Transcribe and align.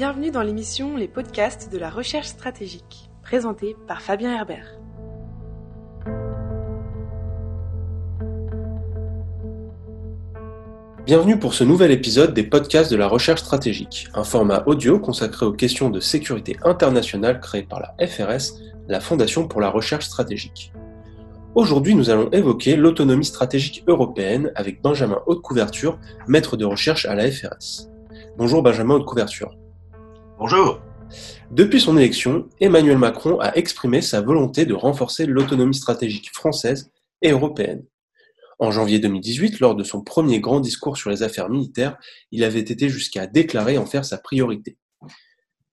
Bienvenue 0.00 0.30
dans 0.30 0.40
l'émission 0.40 0.96
Les 0.96 1.08
podcasts 1.08 1.70
de 1.70 1.76
la 1.76 1.90
recherche 1.90 2.28
stratégique, 2.28 3.10
présentée 3.22 3.76
par 3.86 4.00
Fabien 4.00 4.34
Herbert. 4.34 4.78
Bienvenue 11.04 11.38
pour 11.38 11.52
ce 11.52 11.64
nouvel 11.64 11.90
épisode 11.90 12.32
des 12.32 12.44
podcasts 12.44 12.90
de 12.90 12.96
la 12.96 13.08
recherche 13.08 13.42
stratégique, 13.42 14.08
un 14.14 14.24
format 14.24 14.62
audio 14.64 14.98
consacré 14.98 15.44
aux 15.44 15.52
questions 15.52 15.90
de 15.90 16.00
sécurité 16.00 16.56
internationale 16.64 17.38
créé 17.38 17.64
par 17.64 17.80
la 17.80 18.06
FRS, 18.06 18.58
la 18.88 19.00
Fondation 19.00 19.48
pour 19.48 19.60
la 19.60 19.68
recherche 19.68 20.06
stratégique. 20.06 20.72
Aujourd'hui, 21.54 21.94
nous 21.94 22.08
allons 22.08 22.30
évoquer 22.30 22.76
l'autonomie 22.76 23.26
stratégique 23.26 23.84
européenne 23.86 24.50
avec 24.54 24.80
Benjamin 24.80 25.20
Haute-Couverture, 25.26 25.98
maître 26.26 26.56
de 26.56 26.64
recherche 26.64 27.04
à 27.04 27.14
la 27.14 27.30
FRS. 27.30 27.90
Bonjour 28.38 28.62
Benjamin 28.62 28.94
Haute-Couverture. 28.94 29.59
Bonjour. 30.40 30.80
Depuis 31.50 31.82
son 31.82 31.98
élection, 31.98 32.48
Emmanuel 32.60 32.96
Macron 32.96 33.38
a 33.40 33.54
exprimé 33.56 34.00
sa 34.00 34.22
volonté 34.22 34.64
de 34.64 34.72
renforcer 34.72 35.26
l'autonomie 35.26 35.74
stratégique 35.74 36.32
française 36.32 36.90
et 37.20 37.32
européenne. 37.32 37.84
En 38.58 38.70
janvier 38.70 39.00
2018, 39.00 39.60
lors 39.60 39.74
de 39.74 39.84
son 39.84 40.02
premier 40.02 40.40
grand 40.40 40.60
discours 40.60 40.96
sur 40.96 41.10
les 41.10 41.22
affaires 41.22 41.50
militaires, 41.50 41.98
il 42.30 42.42
avait 42.42 42.60
été 42.60 42.88
jusqu'à 42.88 43.26
déclarer 43.26 43.76
en 43.76 43.84
faire 43.84 44.06
sa 44.06 44.16
priorité. 44.16 44.78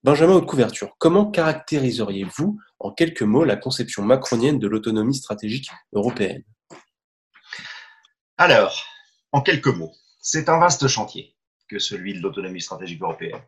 Benjamin 0.04 0.34
Haute 0.34 0.44
Couverture, 0.44 0.94
comment 0.98 1.30
caractériseriez-vous 1.30 2.58
en 2.78 2.92
quelques 2.92 3.22
mots 3.22 3.44
la 3.44 3.56
conception 3.56 4.02
macronienne 4.02 4.58
de 4.58 4.68
l'autonomie 4.68 5.14
stratégique 5.14 5.70
européenne? 5.94 6.44
Alors, 8.36 8.84
en 9.32 9.40
quelques 9.40 9.68
mots, 9.68 9.94
c'est 10.20 10.50
un 10.50 10.58
vaste 10.58 10.88
chantier 10.88 11.34
que 11.70 11.78
celui 11.78 12.12
de 12.12 12.20
l'autonomie 12.20 12.60
stratégique 12.60 13.00
européenne 13.00 13.40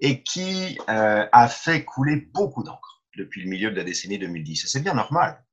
et 0.00 0.22
qui 0.22 0.78
euh, 0.88 1.26
a 1.30 1.48
fait 1.48 1.84
couler 1.84 2.16
beaucoup 2.16 2.62
d'encre 2.62 3.02
depuis 3.16 3.42
le 3.42 3.48
milieu 3.48 3.70
de 3.70 3.76
la 3.76 3.84
décennie 3.84 4.18
2010. 4.18 4.64
Et 4.64 4.68
c'est 4.68 4.80
bien 4.80 4.94
normal 4.94 5.44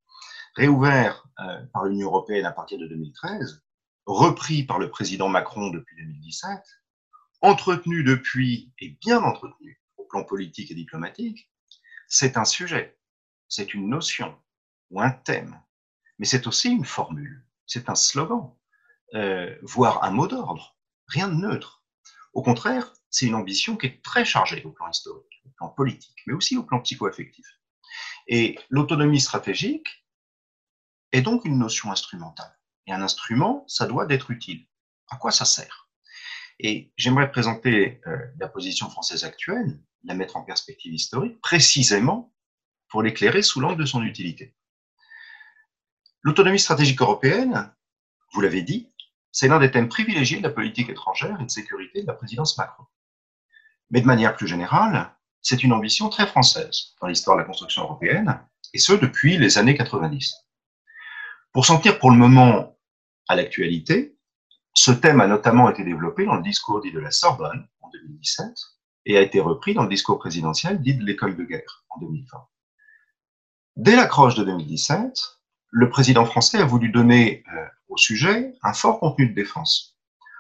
réouvert 0.55 1.27
euh, 1.39 1.65
par 1.73 1.85
l'Union 1.85 2.07
européenne 2.07 2.45
à 2.45 2.51
partir 2.51 2.77
de 2.77 2.87
2013, 2.87 3.63
repris 4.05 4.63
par 4.63 4.79
le 4.79 4.89
président 4.89 5.29
Macron 5.29 5.69
depuis 5.69 5.95
2017, 5.97 6.49
entretenu 7.41 8.03
depuis 8.03 8.73
et 8.79 8.97
bien 9.01 9.21
entretenu 9.23 9.81
au 9.97 10.05
plan 10.05 10.23
politique 10.23 10.71
et 10.71 10.75
diplomatique, 10.75 11.49
c'est 12.07 12.37
un 12.37 12.45
sujet, 12.45 12.97
c'est 13.47 13.73
une 13.73 13.89
notion 13.89 14.37
ou 14.89 15.01
un 15.01 15.11
thème, 15.11 15.59
mais 16.19 16.25
c'est 16.25 16.47
aussi 16.47 16.69
une 16.69 16.85
formule, 16.85 17.45
c'est 17.65 17.89
un 17.89 17.95
slogan, 17.95 18.53
euh, 19.13 19.55
voire 19.63 20.03
un 20.03 20.11
mot 20.11 20.27
d'ordre, 20.27 20.77
rien 21.07 21.27
de 21.29 21.35
neutre. 21.35 21.83
Au 22.33 22.41
contraire, 22.41 22.93
c'est 23.11 23.27
une 23.27 23.35
ambition 23.35 23.77
qui 23.77 23.85
est 23.85 24.01
très 24.03 24.25
chargée 24.25 24.63
au 24.63 24.71
plan 24.71 24.89
historique, 24.89 25.43
au 25.45 25.49
plan 25.49 25.69
politique, 25.69 26.23
mais 26.25 26.33
aussi 26.33 26.57
au 26.57 26.63
plan 26.63 26.79
psycho-affectif. 26.79 27.45
Et 28.27 28.57
l'autonomie 28.69 29.21
stratégique, 29.21 30.01
est 31.11 31.21
donc 31.21 31.45
une 31.45 31.57
notion 31.57 31.91
instrumentale. 31.91 32.57
Et 32.87 32.93
un 32.93 33.01
instrument, 33.01 33.65
ça 33.67 33.85
doit 33.85 34.05
être 34.09 34.31
utile. 34.31 34.65
À 35.09 35.17
quoi 35.17 35.31
ça 35.31 35.45
sert? 35.45 35.89
Et 36.59 36.91
j'aimerais 36.95 37.31
présenter 37.31 38.01
euh, 38.07 38.17
la 38.39 38.47
position 38.47 38.89
française 38.89 39.23
actuelle, 39.23 39.79
la 40.03 40.13
mettre 40.13 40.37
en 40.37 40.43
perspective 40.43 40.93
historique, 40.93 41.39
précisément 41.41 42.33
pour 42.87 43.01
l'éclairer 43.01 43.41
sous 43.41 43.59
l'angle 43.59 43.79
de 43.79 43.85
son 43.85 44.03
utilité. 44.03 44.55
L'autonomie 46.21 46.59
stratégique 46.59 47.01
européenne, 47.01 47.73
vous 48.33 48.41
l'avez 48.41 48.61
dit, 48.61 48.89
c'est 49.31 49.47
l'un 49.47 49.59
des 49.59 49.71
thèmes 49.71 49.89
privilégiés 49.89 50.37
de 50.37 50.43
la 50.43 50.49
politique 50.49 50.89
étrangère 50.89 51.39
et 51.39 51.45
de 51.45 51.49
sécurité 51.49 52.01
de 52.01 52.07
la 52.07 52.13
présidence 52.13 52.57
Macron. 52.57 52.85
Mais 53.91 54.01
de 54.01 54.07
manière 54.07 54.35
plus 54.35 54.47
générale, 54.47 55.13
c'est 55.41 55.63
une 55.63 55.73
ambition 55.73 56.09
très 56.09 56.25
française 56.25 56.95
dans 57.01 57.07
l'histoire 57.07 57.37
de 57.37 57.41
la 57.41 57.47
construction 57.47 57.83
européenne, 57.83 58.39
et 58.73 58.79
ce 58.79 58.93
depuis 58.93 59.37
les 59.37 59.57
années 59.57 59.75
90. 59.75 60.33
Pour 61.51 61.65
s'en 61.65 61.77
tenir 61.79 61.99
pour 61.99 62.11
le 62.11 62.17
moment 62.17 62.77
à 63.27 63.35
l'actualité, 63.35 64.17
ce 64.73 64.91
thème 64.91 65.19
a 65.19 65.27
notamment 65.27 65.69
été 65.69 65.83
développé 65.83 66.25
dans 66.25 66.35
le 66.35 66.41
discours 66.41 66.81
dit 66.81 66.91
de 66.91 66.99
la 66.99 67.11
Sorbonne 67.11 67.67
en 67.81 67.89
2017 67.89 68.47
et 69.05 69.17
a 69.17 69.21
été 69.21 69.39
repris 69.39 69.73
dans 69.73 69.83
le 69.83 69.89
discours 69.89 70.19
présidentiel 70.19 70.81
dit 70.81 70.95
de 70.95 71.03
l'école 71.03 71.35
de 71.35 71.43
guerre 71.43 71.85
en 71.89 71.99
2020. 71.99 72.37
Dès 73.75 73.95
l'accroche 73.95 74.35
de 74.35 74.43
2017, 74.45 75.41
le 75.71 75.89
président 75.89 76.25
français 76.25 76.59
a 76.59 76.65
voulu 76.65 76.89
donner 76.89 77.43
euh, 77.53 77.65
au 77.89 77.97
sujet 77.97 78.53
un 78.63 78.73
fort 78.73 78.99
contenu 78.99 79.29
de 79.29 79.33
défense, 79.33 79.97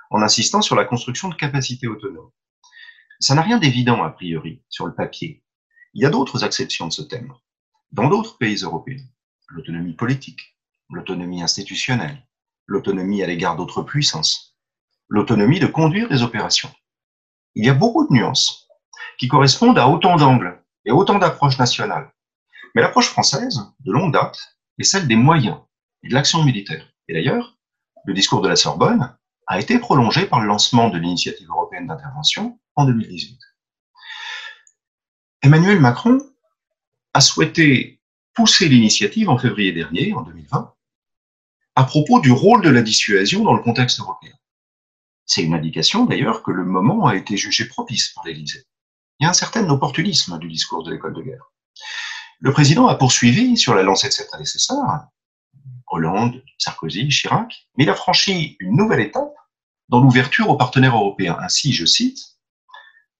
en 0.09 0.21
insistant 0.21 0.61
sur 0.61 0.75
la 0.75 0.85
construction 0.85 1.27
de 1.27 1.35
capacités 1.35 1.87
autonomes. 1.87 2.31
Ça 3.21 3.35
n'a 3.35 3.43
rien 3.43 3.59
d'évident 3.59 4.01
a 4.01 4.09
priori 4.09 4.63
sur 4.67 4.87
le 4.87 4.95
papier. 4.95 5.43
Il 5.93 6.01
y 6.01 6.07
a 6.07 6.09
d'autres 6.09 6.43
acceptions 6.43 6.87
de 6.87 6.91
ce 6.91 7.03
thème, 7.03 7.31
dans 7.91 8.09
d'autres 8.09 8.39
pays 8.39 8.63
européens. 8.63 9.05
L'autonomie 9.47 9.93
politique, 9.93 10.57
l'autonomie 10.89 11.43
institutionnelle, 11.43 12.25
l'autonomie 12.65 13.21
à 13.21 13.27
l'égard 13.27 13.55
d'autres 13.55 13.83
puissances, 13.83 14.57
l'autonomie 15.07 15.59
de 15.59 15.67
conduire 15.67 16.09
des 16.09 16.23
opérations. 16.23 16.71
Il 17.53 17.63
y 17.63 17.69
a 17.69 17.75
beaucoup 17.75 18.07
de 18.07 18.13
nuances 18.13 18.67
qui 19.19 19.27
correspondent 19.27 19.77
à 19.77 19.87
autant 19.87 20.15
d'angles 20.15 20.59
et 20.85 20.91
autant 20.91 21.19
d'approches 21.19 21.59
nationales. 21.59 22.11
Mais 22.73 22.81
l'approche 22.81 23.09
française, 23.09 23.61
de 23.81 23.91
longue 23.91 24.13
date, 24.13 24.39
est 24.79 24.83
celle 24.83 25.07
des 25.07 25.15
moyens 25.15 25.59
et 26.01 26.09
de 26.09 26.15
l'action 26.15 26.43
militaire. 26.43 26.91
Et 27.07 27.13
d'ailleurs, 27.13 27.55
le 28.05 28.15
discours 28.15 28.41
de 28.41 28.49
la 28.49 28.55
Sorbonne 28.55 29.15
a 29.45 29.59
été 29.59 29.77
prolongé 29.77 30.25
par 30.25 30.39
le 30.39 30.47
lancement 30.47 30.89
de 30.89 30.97
l'initiative 30.97 31.49
européenne 31.49 31.85
d'intervention 31.85 32.57
en 32.75 32.85
2018. 32.85 33.39
Emmanuel 35.43 35.79
Macron 35.79 36.19
a 37.13 37.21
souhaité 37.21 37.99
pousser 38.33 38.69
l'initiative 38.69 39.29
en 39.29 39.37
février 39.37 39.71
dernier, 39.71 40.13
en 40.13 40.21
2020, 40.21 40.73
à 41.75 41.83
propos 41.83 42.19
du 42.19 42.31
rôle 42.31 42.63
de 42.63 42.69
la 42.69 42.81
dissuasion 42.81 43.43
dans 43.43 43.53
le 43.53 43.61
contexte 43.61 43.99
européen. 43.99 44.33
C'est 45.25 45.43
une 45.43 45.53
indication 45.53 46.05
d'ailleurs 46.05 46.43
que 46.43 46.51
le 46.51 46.65
moment 46.65 47.07
a 47.07 47.15
été 47.15 47.37
jugé 47.37 47.65
propice 47.65 48.09
par 48.09 48.25
l'Élysée. 48.25 48.65
Il 49.19 49.23
y 49.23 49.27
a 49.27 49.29
un 49.29 49.33
certain 49.33 49.67
opportunisme 49.69 50.37
du 50.39 50.47
discours 50.47 50.83
de 50.83 50.91
l'école 50.91 51.13
de 51.13 51.21
guerre. 51.21 51.51
Le 52.39 52.51
président 52.51 52.87
a 52.87 52.95
poursuivi 52.95 53.55
sur 53.57 53.75
la 53.75 53.83
lancée 53.83 54.07
de 54.07 54.13
ses 54.13 54.27
prédécesseurs, 54.27 55.07
Hollande, 55.87 56.43
Sarkozy, 56.57 57.09
Chirac, 57.09 57.67
mais 57.77 57.83
il 57.83 57.89
a 57.89 57.95
franchi 57.95 58.57
une 58.59 58.75
nouvelle 58.75 59.01
étape 59.01 59.33
dans 59.89 59.99
l'ouverture 59.99 60.49
aux 60.49 60.57
partenaires 60.57 60.95
européens. 60.95 61.37
Ainsi, 61.41 61.73
je 61.73 61.85
cite, 61.85 62.30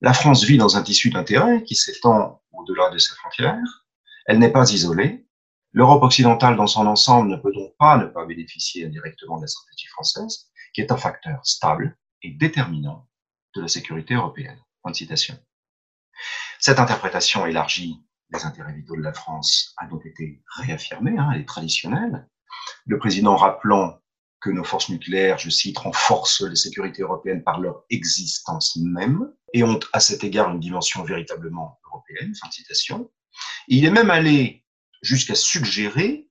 La 0.03 0.13
France 0.13 0.43
vit 0.43 0.57
dans 0.57 0.77
un 0.77 0.81
tissu 0.81 1.11
d'intérêts 1.11 1.63
qui 1.63 1.75
s'étend 1.75 2.41
au-delà 2.53 2.89
de 2.89 2.97
ses 2.97 3.13
frontières. 3.13 3.85
Elle 4.25 4.39
n'est 4.39 4.51
pas 4.51 4.71
isolée. 4.71 5.27
L'Europe 5.73 6.01
occidentale 6.01 6.55
dans 6.57 6.65
son 6.65 6.87
ensemble 6.87 7.29
ne 7.29 7.35
peut 7.35 7.53
donc 7.53 7.75
pas 7.77 7.97
ne 7.97 8.05
pas 8.05 8.25
bénéficier 8.25 8.85
indirectement 8.85 9.37
de 9.37 9.43
la 9.43 9.47
stratégie 9.47 9.87
française, 9.89 10.49
qui 10.73 10.81
est 10.81 10.91
un 10.91 10.97
facteur 10.97 11.45
stable 11.45 11.95
et 12.23 12.31
déterminant 12.31 13.07
de 13.55 13.61
la 13.61 13.67
sécurité 13.67 14.15
européenne. 14.15 14.59
Cette 16.59 16.79
interprétation 16.79 17.45
élargie 17.45 18.01
des 18.31 18.43
intérêts 18.43 18.73
vitaux 18.73 18.95
de 18.95 19.01
la 19.01 19.13
France 19.13 19.75
a 19.77 19.85
donc 19.85 20.03
été 20.07 20.41
réaffirmée, 20.57 21.15
hein, 21.17 21.29
elle 21.33 21.41
est 21.41 21.45
traditionnelle. 21.45 22.27
Le 22.87 22.97
président 22.97 23.35
rappelant 23.35 24.00
que 24.41 24.49
nos 24.49 24.63
forces 24.63 24.89
nucléaires, 24.89 25.37
je 25.37 25.49
cite, 25.49 25.77
renforcent 25.77 26.41
les 26.41 26.55
sécurités 26.55 27.03
européennes 27.03 27.43
par 27.43 27.59
leur 27.59 27.85
existence 27.89 28.75
même 28.75 29.31
et 29.53 29.63
ont 29.63 29.79
à 29.93 29.99
cet 29.99 30.23
égard 30.23 30.49
une 30.49 30.59
dimension 30.59 31.03
véritablement 31.03 31.79
européenne. 31.85 32.33
Fin 32.35 32.47
de 32.47 32.53
citation. 32.53 33.11
il 33.67 33.85
est 33.85 33.91
même 33.91 34.09
allé 34.09 34.65
jusqu'à 35.01 35.35
suggérer 35.35 36.29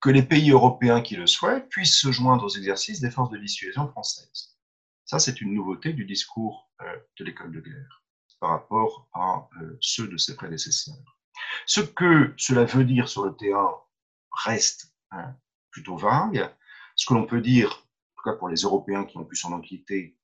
que 0.00 0.10
les 0.10 0.22
pays 0.22 0.50
européens 0.50 1.00
qui 1.00 1.16
le 1.16 1.26
souhaitent 1.26 1.68
puissent 1.68 1.98
se 1.98 2.12
joindre 2.12 2.44
aux 2.44 2.56
exercices 2.56 3.00
des 3.00 3.10
forces 3.10 3.30
de 3.30 3.38
dissuasion 3.38 3.88
françaises. 3.88 4.56
Ça, 5.04 5.18
c'est 5.18 5.40
une 5.40 5.54
nouveauté 5.54 5.92
du 5.92 6.04
discours 6.04 6.70
euh, 6.82 6.96
de 7.18 7.24
l'école 7.24 7.52
de 7.52 7.60
guerre 7.60 8.02
par 8.40 8.50
rapport 8.50 9.08
à 9.14 9.48
euh, 9.60 9.78
ceux 9.80 10.08
de 10.08 10.16
ses 10.16 10.36
prédécesseurs. 10.36 11.18
Ce 11.66 11.80
que 11.80 12.34
cela 12.36 12.64
veut 12.64 12.84
dire 12.84 13.08
sur 13.08 13.24
le 13.24 13.34
terrain 13.34 13.74
reste 14.44 14.92
hein, 15.10 15.34
plutôt 15.70 15.96
vague. 15.96 16.50
Ce 16.96 17.06
que 17.06 17.14
l'on 17.14 17.26
peut 17.26 17.40
dire, 17.40 17.68
en 17.70 18.16
tout 18.16 18.30
cas 18.30 18.36
pour 18.36 18.48
les 18.48 18.62
Européens 18.62 19.04
qui 19.04 19.18
ont 19.18 19.24
pu 19.24 19.36
s'en 19.36 19.52
inquiéter, 19.52 20.18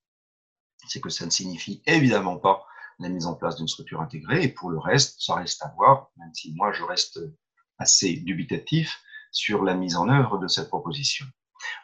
c'est 0.88 1.00
que 1.00 1.10
ça 1.10 1.24
ne 1.24 1.30
signifie 1.30 1.82
évidemment 1.86 2.38
pas 2.38 2.64
la 2.98 3.08
mise 3.08 3.26
en 3.26 3.34
place 3.34 3.56
d'une 3.56 3.68
structure 3.68 4.00
intégrée. 4.00 4.42
Et 4.42 4.48
pour 4.48 4.70
le 4.70 4.78
reste, 4.78 5.20
ça 5.20 5.36
reste 5.36 5.62
à 5.62 5.72
voir, 5.76 6.10
même 6.16 6.32
si 6.34 6.54
moi 6.54 6.72
je 6.72 6.82
reste 6.82 7.20
assez 7.78 8.16
dubitatif 8.16 9.00
sur 9.30 9.62
la 9.62 9.74
mise 9.74 9.96
en 9.96 10.08
œuvre 10.08 10.38
de 10.38 10.48
cette 10.48 10.68
proposition. 10.68 11.26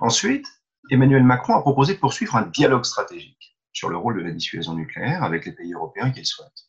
Ensuite, 0.01 0.47
Emmanuel 0.91 1.23
Macron 1.23 1.55
a 1.55 1.61
proposé 1.61 1.95
de 1.95 2.01
poursuivre 2.01 2.37
un 2.37 2.47
dialogue 2.47 2.85
stratégique 2.85 3.59
sur 3.73 3.89
le 3.89 3.97
rôle 3.97 4.19
de 4.19 4.25
la 4.27 4.33
dissuasion 4.33 4.75
nucléaire 4.75 5.23
avec 5.23 5.47
les 5.47 5.53
pays 5.53 5.73
européens 5.73 6.11
qu'il 6.11 6.27
souhaite. 6.27 6.69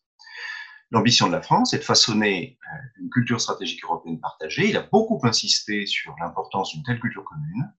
L'ambition 0.92 1.28
de 1.28 1.34
la 1.34 1.42
France 1.42 1.74
est 1.74 1.80
de 1.80 1.84
façonner 1.84 2.58
euh, 2.66 3.02
une 3.02 3.10
culture 3.10 3.40
stratégique 3.40 3.84
européenne 3.84 4.20
partagée. 4.20 4.70
Il 4.70 4.78
a 4.78 4.82
beaucoup 4.82 5.20
insisté 5.24 5.86
sur 5.86 6.16
l'importance 6.20 6.74
d'une 6.74 6.84
telle 6.84 7.00
culture 7.00 7.24
commune, 7.24 7.72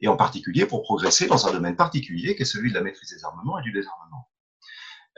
et 0.00 0.08
en 0.08 0.16
particulier 0.16 0.66
pour 0.66 0.82
progresser 0.82 1.26
dans 1.26 1.46
un 1.46 1.52
domaine 1.52 1.76
particulier 1.76 2.36
qui 2.36 2.42
est 2.42 2.46
celui 2.46 2.70
de 2.70 2.74
la 2.74 2.82
maîtrise 2.82 3.10
des 3.10 3.24
armements 3.24 3.58
et 3.58 3.62
du 3.62 3.72
désarmement. 3.72 4.28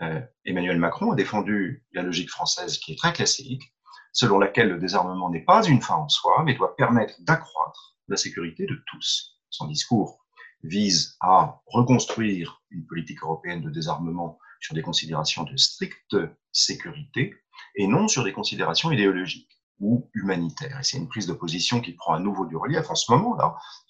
euh, 0.02 0.20
Emmanuel 0.44 0.78
Macron 0.78 1.12
a 1.12 1.14
défendu 1.14 1.84
la 1.92 2.02
logique 2.02 2.30
française 2.30 2.78
qui 2.78 2.92
est 2.92 2.96
très 2.96 3.12
classique, 3.12 3.74
selon 4.12 4.38
laquelle 4.38 4.68
le 4.68 4.78
désarmement 4.78 5.30
n'est 5.30 5.44
pas 5.44 5.64
une 5.64 5.82
fin 5.82 5.96
en 5.96 6.08
soi, 6.08 6.42
mais 6.44 6.54
doit 6.54 6.74
permettre 6.76 7.14
d'accroître 7.20 7.96
la 8.08 8.16
sécurité 8.16 8.66
de 8.66 8.82
tous. 8.86 9.38
Son 9.50 9.66
discours 9.66 10.24
vise 10.62 11.16
à 11.20 11.60
reconstruire 11.66 12.62
une 12.70 12.86
politique 12.86 13.22
européenne 13.22 13.62
de 13.62 13.70
désarmement 13.70 14.38
sur 14.60 14.74
des 14.74 14.82
considérations 14.82 15.44
de 15.44 15.56
stricte 15.56 16.16
sécurité 16.52 17.34
et 17.76 17.86
non 17.86 18.08
sur 18.08 18.24
des 18.24 18.32
considérations 18.32 18.90
idéologiques 18.90 19.59
ou 19.80 20.08
humanitaires. 20.14 20.78
Et 20.78 20.82
c'est 20.82 20.98
une 20.98 21.08
prise 21.08 21.26
de 21.26 21.32
position 21.32 21.80
qui 21.80 21.92
prend 21.92 22.14
à 22.14 22.20
nouveau 22.20 22.46
du 22.46 22.56
relief 22.56 22.90
en 22.90 22.94
ce 22.94 23.10
moment, 23.10 23.36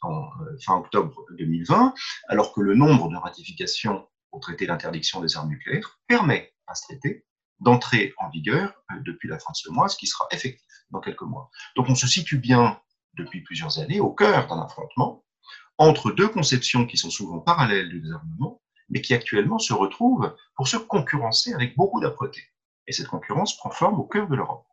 euh, 0.04 0.08
fin 0.64 0.76
octobre 0.76 1.24
2020, 1.38 1.94
alors 2.28 2.52
que 2.52 2.60
le 2.60 2.74
nombre 2.74 3.08
de 3.08 3.16
ratifications 3.16 4.06
au 4.32 4.38
traité 4.38 4.66
d'interdiction 4.66 5.20
des 5.20 5.36
armes 5.36 5.48
nucléaires 5.48 5.98
permet 6.06 6.54
à 6.66 6.74
ce 6.74 6.86
traité 6.86 7.26
d'entrer 7.58 8.14
en 8.18 8.30
vigueur 8.30 8.72
euh, 8.92 8.96
depuis 9.04 9.28
la 9.28 9.38
fin 9.38 9.52
de 9.52 9.56
ce 9.56 9.70
mois, 9.70 9.88
ce 9.88 9.96
qui 9.96 10.06
sera 10.06 10.26
effectif 10.30 10.66
dans 10.90 11.00
quelques 11.00 11.22
mois. 11.22 11.50
Donc 11.76 11.88
on 11.88 11.94
se 11.94 12.06
situe 12.06 12.38
bien 12.38 12.80
depuis 13.14 13.42
plusieurs 13.42 13.78
années 13.78 14.00
au 14.00 14.12
cœur 14.12 14.46
d'un 14.46 14.60
affrontement 14.60 15.24
entre 15.78 16.12
deux 16.12 16.28
conceptions 16.28 16.86
qui 16.86 16.96
sont 16.96 17.10
souvent 17.10 17.40
parallèles 17.40 17.88
du 17.88 18.00
désarmement, 18.00 18.60
mais 18.90 19.00
qui 19.00 19.14
actuellement 19.14 19.58
se 19.58 19.72
retrouvent 19.72 20.36
pour 20.54 20.68
se 20.68 20.76
concurrencer 20.76 21.54
avec 21.54 21.76
beaucoup 21.76 22.00
d'âpreté. 22.00 22.42
Et 22.86 22.92
cette 22.92 23.08
concurrence 23.08 23.56
prend 23.56 23.70
forme 23.70 23.98
au 23.98 24.04
cœur 24.04 24.28
de 24.28 24.36
l'Europe. 24.36 24.66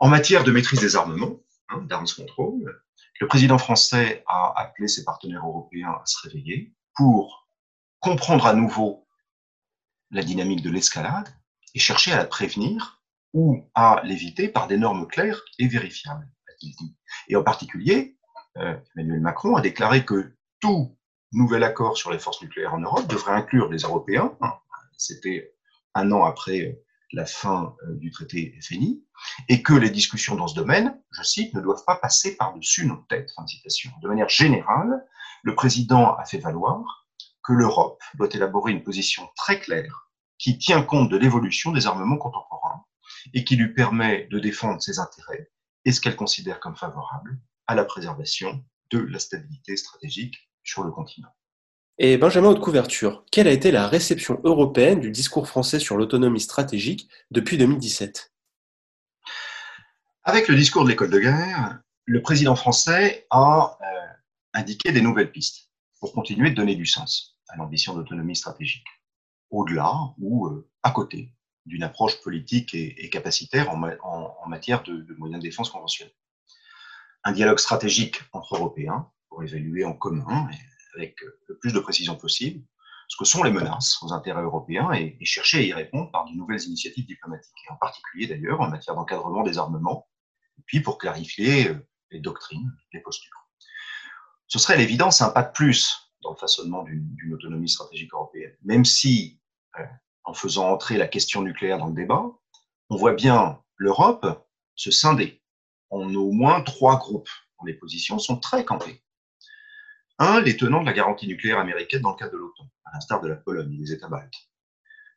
En 0.00 0.08
matière 0.08 0.44
de 0.44 0.50
maîtrise 0.50 0.80
des 0.80 0.96
armements, 0.96 1.40
hein, 1.68 1.82
d'armes 1.82 2.06
control, 2.08 2.82
le 3.20 3.28
président 3.28 3.58
français 3.58 4.24
a 4.26 4.54
appelé 4.58 4.88
ses 4.88 5.04
partenaires 5.04 5.46
européens 5.46 5.90
à 5.90 6.06
se 6.06 6.26
réveiller 6.26 6.74
pour 6.96 7.46
comprendre 8.00 8.46
à 8.46 8.54
nouveau 8.54 9.06
la 10.10 10.22
dynamique 10.22 10.62
de 10.62 10.70
l'escalade 10.70 11.28
et 11.74 11.78
chercher 11.78 12.12
à 12.12 12.16
la 12.16 12.24
prévenir 12.24 13.02
ou 13.34 13.68
à 13.74 14.00
l'éviter 14.02 14.48
par 14.48 14.68
des 14.68 14.78
normes 14.78 15.06
claires 15.06 15.42
et 15.58 15.68
vérifiables, 15.68 16.26
a-t-il 16.48 16.74
dit. 16.76 16.96
Et 17.28 17.36
en 17.36 17.42
particulier, 17.42 18.16
euh, 18.56 18.74
Emmanuel 18.96 19.20
Macron 19.20 19.54
a 19.56 19.60
déclaré 19.60 20.06
que 20.06 20.34
tout 20.60 20.96
nouvel 21.32 21.62
accord 21.62 21.98
sur 21.98 22.10
les 22.10 22.18
forces 22.18 22.40
nucléaires 22.40 22.72
en 22.72 22.80
Europe 22.80 23.06
devrait 23.06 23.34
inclure 23.34 23.68
les 23.68 23.82
Européens. 23.82 24.34
C'était 24.96 25.54
un 25.94 26.10
an 26.10 26.24
après 26.24 26.80
la 27.12 27.26
fin 27.26 27.74
euh, 27.82 27.96
du 27.96 28.10
traité 28.10 28.58
FNI, 28.62 29.04
et 29.48 29.62
que 29.62 29.72
les 29.72 29.90
discussions 29.90 30.36
dans 30.36 30.46
ce 30.46 30.54
domaine, 30.54 31.00
je 31.10 31.22
cite, 31.22 31.54
ne 31.54 31.60
doivent 31.60 31.84
pas 31.84 31.96
passer 31.96 32.36
par-dessus 32.36 32.86
nos 32.86 33.04
têtes. 33.08 33.30
De 34.02 34.08
manière 34.08 34.28
générale, 34.28 35.04
le 35.42 35.54
président 35.54 36.14
a 36.16 36.24
fait 36.24 36.38
valoir 36.38 37.06
que 37.42 37.52
l'Europe 37.52 38.02
doit 38.14 38.28
élaborer 38.32 38.72
une 38.72 38.84
position 38.84 39.28
très 39.36 39.58
claire 39.58 40.10
qui 40.38 40.58
tient 40.58 40.82
compte 40.82 41.10
de 41.10 41.16
l'évolution 41.16 41.72
des 41.72 41.86
armements 41.86 42.18
contemporains 42.18 42.84
et 43.34 43.44
qui 43.44 43.56
lui 43.56 43.74
permet 43.74 44.26
de 44.30 44.38
défendre 44.38 44.80
ses 44.80 44.98
intérêts 44.98 45.50
et 45.84 45.92
ce 45.92 46.00
qu'elle 46.00 46.16
considère 46.16 46.60
comme 46.60 46.76
favorable 46.76 47.40
à 47.66 47.74
la 47.74 47.84
préservation 47.84 48.64
de 48.90 48.98
la 48.98 49.18
stabilité 49.18 49.76
stratégique 49.76 50.50
sur 50.62 50.82
le 50.82 50.90
continent. 50.90 51.28
Et 52.02 52.16
Benjamin 52.16 52.48
Haute 52.48 52.60
Couverture, 52.60 53.26
quelle 53.30 53.46
a 53.46 53.52
été 53.52 53.70
la 53.70 53.86
réception 53.86 54.40
européenne 54.42 55.00
du 55.00 55.10
discours 55.10 55.46
français 55.46 55.78
sur 55.78 55.98
l'autonomie 55.98 56.40
stratégique 56.40 57.10
depuis 57.30 57.58
2017 57.58 58.32
Avec 60.24 60.48
le 60.48 60.56
discours 60.56 60.84
de 60.84 60.88
l'école 60.88 61.10
de 61.10 61.18
guerre, 61.18 61.78
le 62.06 62.22
président 62.22 62.56
français 62.56 63.26
a 63.28 63.76
euh, 63.82 64.14
indiqué 64.54 64.92
des 64.92 65.02
nouvelles 65.02 65.30
pistes 65.30 65.68
pour 66.00 66.14
continuer 66.14 66.48
de 66.48 66.54
donner 66.54 66.74
du 66.74 66.86
sens 66.86 67.36
à 67.48 67.58
l'ambition 67.58 67.94
d'autonomie 67.94 68.34
stratégique, 68.34 68.86
au-delà 69.50 69.92
ou 70.16 70.46
euh, 70.46 70.66
à 70.82 70.92
côté 70.92 71.34
d'une 71.66 71.82
approche 71.82 72.18
politique 72.22 72.72
et, 72.72 73.10
capacitaire 73.10 73.68
en, 73.70 74.48
matière 74.48 74.82
de, 74.84 75.02
de, 75.02 75.14
moyens 75.16 75.42
de 75.42 75.46
défense 75.46 75.68
conventionnels. 75.68 76.14
Un 77.24 77.32
dialogue 77.32 77.58
stratégique 77.58 78.22
entre 78.32 78.54
Européens 78.54 79.10
pour 79.28 79.42
évaluer 79.42 79.84
en 79.84 79.92
commun 79.92 80.48
avec 80.94 81.16
le 81.48 81.58
plus 81.58 81.72
de 81.72 81.80
précision 81.80 82.16
possible 82.16 82.64
ce 83.10 83.16
que 83.16 83.24
sont 83.24 83.42
les 83.42 83.50
menaces 83.50 84.00
aux 84.02 84.12
intérêts 84.12 84.42
européens 84.42 84.92
et, 84.92 85.18
chercher 85.24 85.58
à 85.58 85.62
y 85.62 85.72
répondre 85.72 86.12
par 86.12 86.26
de 86.26 86.32
nouvelles 86.32 86.62
initiatives 86.62 87.06
diplomatiques, 87.06 87.56
et 87.68 87.72
en 87.72 87.76
particulier 87.76 88.28
d'ailleurs 88.28 88.60
en 88.60 88.70
matière 88.70 88.94
d'encadrement 88.94 89.42
des 89.42 89.58
armements, 89.58 90.08
et 90.58 90.62
puis 90.64 90.80
pour 90.80 90.96
clarifier 90.96 91.68
euh, 91.68 91.88
les 92.12 92.20
doctrines, 92.20 92.72
les 92.92 93.00
postures. 93.00 93.48
Ce 94.46 94.60
serait 94.60 94.74
à 94.74 94.76
l'évidence 94.76 95.20
un 95.22 95.30
pas 95.30 95.42
de 95.42 95.50
plus 95.50 96.12
dans 96.22 96.30
le 96.30 96.36
façonnement 96.36 96.84
d'une 96.84 97.34
autonomie 97.34 97.68
stratégique 97.68 98.12
européenne, 98.14 98.56
même 98.62 98.84
si, 98.84 99.40
euh, 99.80 99.84
en 100.22 100.32
faisant 100.32 100.70
entrer 100.70 100.96
la 100.96 101.08
question 101.08 101.42
nucléaire 101.42 101.78
dans 101.78 101.88
le 101.88 101.94
débat, 101.94 102.24
on 102.90 102.96
voit 102.96 103.14
bien 103.14 103.60
l'Europe 103.76 104.46
se 104.76 104.92
scinder 104.92 105.42
en 105.90 106.14
au 106.14 106.30
moins 106.30 106.62
trois 106.62 106.96
groupes 106.96 107.30
dont 107.58 107.66
les 107.66 107.74
positions 107.74 108.20
sont 108.20 108.38
très 108.38 108.64
campées. 108.64 109.02
Un, 110.22 110.42
les 110.42 110.54
tenants 110.54 110.82
de 110.82 110.86
la 110.86 110.92
garantie 110.92 111.26
nucléaire 111.26 111.58
américaine 111.58 112.02
dans 112.02 112.10
le 112.10 112.16
cadre 112.16 112.32
de 112.32 112.36
l'OTAN, 112.36 112.68
à 112.84 112.92
l'instar 112.92 113.22
de 113.22 113.28
la 113.28 113.36
Pologne 113.36 113.72
et 113.72 113.78
des 113.78 113.92
États 113.92 114.08
baltes. 114.08 114.50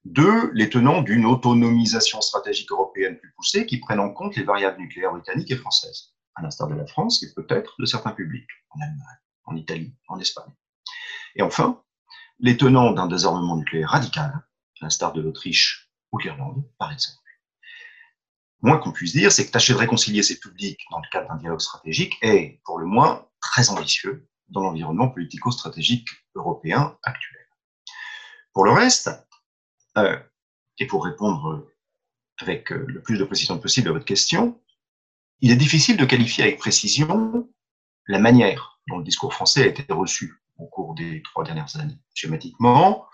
Deux, 0.05 0.49
les 0.53 0.69
tenants 0.69 1.01
d'une 1.01 1.25
autonomisation 1.25 2.21
stratégique 2.21 2.71
européenne 2.71 3.19
plus 3.19 3.33
poussée 3.33 3.65
qui 3.65 3.81
prenne 3.81 3.99
en 3.99 4.11
compte 4.11 4.37
les 4.37 4.43
variables 4.43 4.79
nucléaires 4.79 5.11
britanniques 5.11 5.51
et 5.51 5.57
françaises, 5.57 6.13
à 6.35 6.41
l'instar 6.41 6.69
de 6.69 6.75
la 6.75 6.85
France 6.85 7.21
et 7.21 7.33
peut-être 7.33 7.75
de 7.79 7.85
certains 7.85 8.13
publics, 8.13 8.47
en 8.69 8.79
Allemagne, 8.79 9.19
en 9.43 9.57
Italie, 9.57 9.93
en 10.07 10.19
Espagne. 10.19 10.53
Et 11.35 11.41
enfin, 11.41 11.83
les 12.39 12.55
tenants 12.55 12.91
d'un 12.91 13.07
désarmement 13.07 13.57
nucléaire 13.57 13.89
radical, 13.89 14.31
à 14.31 14.45
l'instar 14.83 15.11
de 15.11 15.21
l'Autriche 15.21 15.91
ou 16.13 16.17
de 16.17 16.23
l'Irlande, 16.23 16.63
par 16.77 16.93
exemple. 16.93 17.19
Moins 18.61 18.77
qu'on 18.77 18.93
puisse 18.93 19.11
dire, 19.11 19.33
c'est 19.33 19.45
que 19.45 19.51
tâcher 19.51 19.73
de 19.73 19.79
réconcilier 19.79 20.23
ces 20.23 20.39
publics 20.39 20.79
dans 20.91 20.99
le 20.99 21.09
cadre 21.11 21.27
d'un 21.27 21.35
dialogue 21.35 21.59
stratégique 21.59 22.17
est, 22.21 22.61
pour 22.63 22.79
le 22.79 22.85
moins, 22.85 23.27
très 23.41 23.69
ambitieux 23.69 24.29
dans 24.49 24.61
l'environnement 24.61 25.09
politico-stratégique 25.09 26.09
européen 26.35 26.97
actuel. 27.03 27.41
Pour 28.53 28.65
le 28.65 28.71
reste, 28.71 29.09
euh, 29.97 30.17
et 30.79 30.87
pour 30.87 31.05
répondre 31.05 31.67
avec 32.39 32.71
euh, 32.71 32.85
le 32.87 33.01
plus 33.01 33.17
de 33.17 33.23
précision 33.23 33.57
possible 33.59 33.89
à 33.89 33.91
votre 33.91 34.05
question, 34.05 34.59
il 35.41 35.51
est 35.51 35.55
difficile 35.55 35.97
de 35.97 36.05
qualifier 36.05 36.43
avec 36.43 36.59
précision 36.59 37.47
la 38.07 38.19
manière 38.19 38.79
dont 38.87 38.97
le 38.97 39.03
discours 39.03 39.33
français 39.33 39.63
a 39.63 39.67
été 39.67 39.91
reçu 39.91 40.41
au 40.57 40.65
cours 40.65 40.93
des 40.95 41.21
trois 41.23 41.43
dernières 41.43 41.75
années. 41.79 41.97
Schématiquement, 42.13 43.05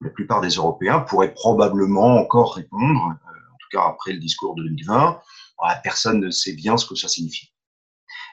la 0.00 0.10
plupart 0.10 0.40
des 0.40 0.50
Européens 0.50 1.00
pourraient 1.00 1.34
probablement 1.34 2.16
encore 2.18 2.54
répondre, 2.54 3.08
euh, 3.08 3.54
en 3.54 3.56
tout 3.58 3.68
cas 3.70 3.82
après 3.86 4.12
le 4.12 4.18
discours 4.18 4.54
de 4.54 4.62
2020, 4.64 5.20
personne 5.82 6.20
ne 6.20 6.30
sait 6.30 6.54
bien 6.54 6.76
ce 6.76 6.86
que 6.86 6.94
ça 6.94 7.08
signifie. 7.08 7.52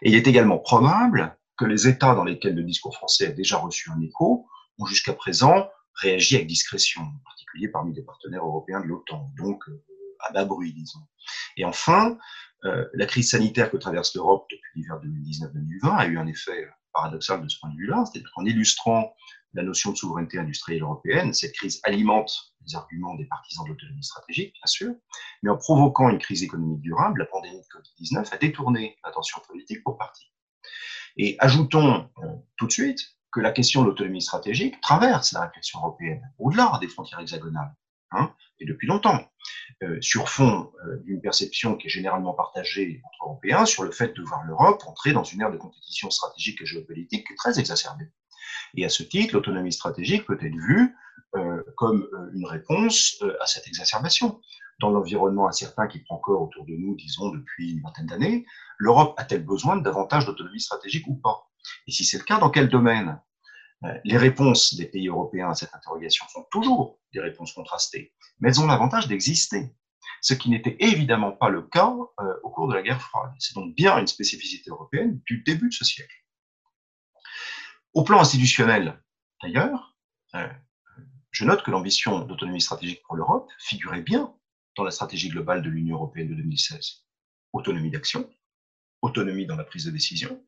Et 0.01 0.09
il 0.09 0.15
est 0.15 0.27
également 0.27 0.59
probable 0.59 1.37
que 1.57 1.65
les 1.65 1.87
États 1.87 2.15
dans 2.15 2.23
lesquels 2.23 2.55
le 2.55 2.63
discours 2.63 2.95
français 2.95 3.27
a 3.27 3.31
déjà 3.31 3.57
reçu 3.57 3.89
un 3.91 4.01
écho 4.01 4.47
ont 4.77 4.85
jusqu'à 4.85 5.13
présent 5.13 5.69
réagi 5.95 6.35
avec 6.35 6.47
discrétion, 6.47 7.01
en 7.01 7.23
particulier 7.23 7.69
parmi 7.69 7.93
les 7.93 8.03
partenaires 8.03 8.45
européens 8.45 8.81
de 8.81 8.87
l'OTAN, 8.87 9.31
donc 9.37 9.63
euh, 9.69 9.83
à 10.19 10.33
bas 10.33 10.45
bruit, 10.45 10.73
disons. 10.73 10.99
Et 11.57 11.65
enfin, 11.65 12.17
euh, 12.65 12.85
la 12.93 13.05
crise 13.05 13.31
sanitaire 13.31 13.71
que 13.71 13.77
traverse 13.77 14.15
l'Europe 14.15 14.45
depuis 14.51 14.71
l'hiver 14.75 14.99
2019-2020 15.03 15.95
a 15.97 16.05
eu 16.07 16.17
un 16.17 16.27
effet 16.27 16.67
paradoxal 16.93 17.43
de 17.43 17.47
ce 17.47 17.59
point 17.59 17.69
de 17.71 17.77
vue-là, 17.77 18.05
c'est-à-dire 18.05 18.31
qu'en 18.35 18.45
illustrant 18.45 19.13
la 19.53 19.63
notion 19.63 19.91
de 19.91 19.97
souveraineté 19.97 20.37
industrielle 20.37 20.81
européenne, 20.81 21.33
cette 21.33 21.53
crise 21.53 21.79
alimente 21.83 22.53
les 22.65 22.75
arguments 22.75 23.15
des 23.15 23.25
partisans 23.25 23.63
de 23.65 23.69
l'autonomie 23.69 24.03
stratégique, 24.03 24.53
bien 24.53 24.65
sûr, 24.65 24.93
mais 25.43 25.49
en 25.49 25.57
provoquant 25.57 26.09
une 26.09 26.17
crise 26.17 26.43
économique 26.43 26.81
durable, 26.81 27.19
la 27.19 27.25
pandémie 27.25 27.61
de 27.61 27.79
Covid-19 27.79 28.33
a 28.33 28.37
détourné 28.37 28.97
l'attention 29.03 29.39
politique 29.47 29.83
pour 29.83 29.97
partie. 29.97 30.31
Et 31.17 31.35
ajoutons 31.39 32.09
euh, 32.23 32.27
tout 32.57 32.67
de 32.67 32.71
suite 32.71 32.99
que 33.31 33.39
la 33.39 33.51
question 33.51 33.81
de 33.81 33.87
l'autonomie 33.87 34.21
stratégique 34.21 34.79
traverse 34.81 35.33
la 35.33 35.41
réflexion 35.41 35.79
européenne, 35.79 36.21
au-delà 36.39 36.77
des 36.79 36.87
frontières 36.87 37.19
hexagonales, 37.19 37.73
hein, 38.11 38.33
et 38.59 38.65
depuis 38.65 38.87
longtemps, 38.87 39.29
euh, 39.83 39.99
sur 40.01 40.29
fond 40.29 40.71
euh, 40.85 40.97
d'une 41.03 41.21
perception 41.21 41.75
qui 41.75 41.87
est 41.87 41.89
généralement 41.89 42.33
partagée 42.33 43.01
entre 43.03 43.25
Européens 43.25 43.65
sur 43.65 43.83
le 43.83 43.91
fait 43.91 44.15
de 44.15 44.21
voir 44.23 44.43
l'Europe 44.45 44.81
entrer 44.87 45.11
dans 45.11 45.23
une 45.23 45.41
ère 45.41 45.51
de 45.51 45.57
compétition 45.57 46.09
stratégique 46.09 46.61
et 46.61 46.65
géopolitique 46.65 47.27
très 47.35 47.59
exacerbée. 47.59 48.05
Et 48.75 48.85
à 48.85 48.89
ce 48.89 49.03
titre, 49.03 49.33
l'autonomie 49.33 49.73
stratégique 49.73 50.25
peut 50.25 50.37
être 50.41 50.55
vue 50.55 50.95
euh, 51.35 51.61
comme 51.75 52.07
euh, 52.13 52.31
une 52.33 52.45
réponse 52.45 53.17
euh, 53.21 53.35
à 53.41 53.45
cette 53.45 53.67
exacerbation. 53.67 54.39
Dans 54.79 54.89
l'environnement 54.89 55.47
incertain 55.47 55.87
qui 55.87 55.99
prend 55.99 56.17
corps 56.17 56.41
autour 56.41 56.65
de 56.65 56.73
nous, 56.73 56.95
disons, 56.95 57.29
depuis 57.29 57.71
une 57.71 57.81
vingtaine 57.81 58.05
d'années, 58.05 58.45
l'Europe 58.77 59.15
a-t-elle 59.17 59.43
besoin 59.43 59.75
de 59.75 59.83
davantage 59.83 60.25
d'autonomie 60.25 60.61
stratégique 60.61 61.07
ou 61.07 61.15
pas? 61.15 61.49
Et 61.87 61.91
si 61.91 62.05
c'est 62.05 62.17
le 62.17 62.23
cas, 62.23 62.39
dans 62.39 62.49
quel 62.49 62.69
domaine? 62.69 63.19
Les 64.03 64.17
réponses 64.17 64.73
des 64.75 64.85
pays 64.85 65.09
européens 65.09 65.51
à 65.51 65.53
cette 65.53 65.73
interrogation 65.75 66.25
sont 66.29 66.45
toujours 66.49 66.99
des 67.13 67.19
réponses 67.19 67.53
contrastées, 67.53 68.13
mais 68.39 68.49
elles 68.49 68.59
ont 68.59 68.65
l'avantage 68.65 69.07
d'exister, 69.07 69.75
ce 70.21 70.33
qui 70.33 70.49
n'était 70.49 70.75
évidemment 70.79 71.33
pas 71.33 71.49
le 71.49 71.61
cas 71.61 71.93
au 72.43 72.49
cours 72.49 72.67
de 72.67 72.73
la 72.73 72.81
guerre 72.81 73.01
froide. 73.01 73.31
C'est 73.37 73.53
donc 73.53 73.75
bien 73.75 73.99
une 73.99 74.07
spécificité 74.07 74.71
européenne 74.71 75.21
du 75.25 75.43
début 75.43 75.69
de 75.69 75.73
ce 75.73 75.85
siècle. 75.85 76.15
Au 77.95 78.03
plan 78.03 78.19
institutionnel, 78.19 79.01
d'ailleurs, 79.41 79.95
je 81.31 81.45
note 81.45 81.63
que 81.63 81.71
l'ambition 81.71 82.19
d'autonomie 82.19 82.59
stratégique 82.59 83.01
pour 83.03 83.15
l'Europe 83.15 83.49
figurait 83.57 84.01
bien 84.01 84.33
dans 84.75 84.83
la 84.83 84.91
stratégie 84.91 85.29
globale 85.29 85.61
de 85.61 85.69
l'Union 85.69 85.95
européenne 85.95 86.27
de 86.27 86.35
2016. 86.35 87.05
Autonomie 87.53 87.91
d'action, 87.91 88.29
autonomie 89.01 89.45
dans 89.45 89.55
la 89.55 89.63
prise 89.63 89.85
de 89.85 89.91
décision, 89.91 90.43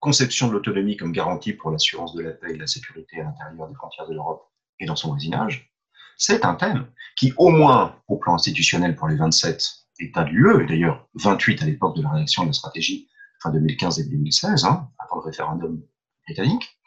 conception 0.00 0.48
de 0.48 0.54
l'autonomie 0.54 0.96
comme 0.96 1.12
garantie 1.12 1.52
pour 1.52 1.70
l'assurance 1.70 2.14
de 2.16 2.20
la 2.20 2.32
paix 2.32 2.50
et 2.50 2.54
de 2.54 2.58
la 2.58 2.66
sécurité 2.66 3.20
à 3.20 3.24
l'intérieur 3.24 3.68
des 3.68 3.76
frontières 3.76 4.08
de 4.08 4.14
l'Europe 4.14 4.50
et 4.80 4.86
dans 4.86 4.96
son 4.96 5.10
voisinage, 5.10 5.72
c'est 6.16 6.44
un 6.44 6.56
thème 6.56 6.90
qui, 7.14 7.32
au 7.36 7.50
moins 7.50 8.02
au 8.08 8.16
plan 8.16 8.34
institutionnel 8.34 8.96
pour 8.96 9.06
les 9.06 9.14
27 9.14 9.86
États 10.00 10.24
de 10.24 10.30
l'UE, 10.30 10.64
et 10.64 10.66
d'ailleurs 10.66 11.08
28 11.14 11.62
à 11.62 11.66
l'époque 11.66 11.96
de 11.96 12.02
la 12.02 12.10
rédaction 12.10 12.42
de 12.42 12.48
la 12.48 12.54
stratégie 12.54 13.08
fin 13.40 13.52
2015 13.52 14.00
et 14.00 14.04
2016, 14.08 14.64
hein, 14.64 14.90
avant 14.98 15.20
le 15.20 15.26
référendum 15.26 15.80
britannique, 16.26 16.77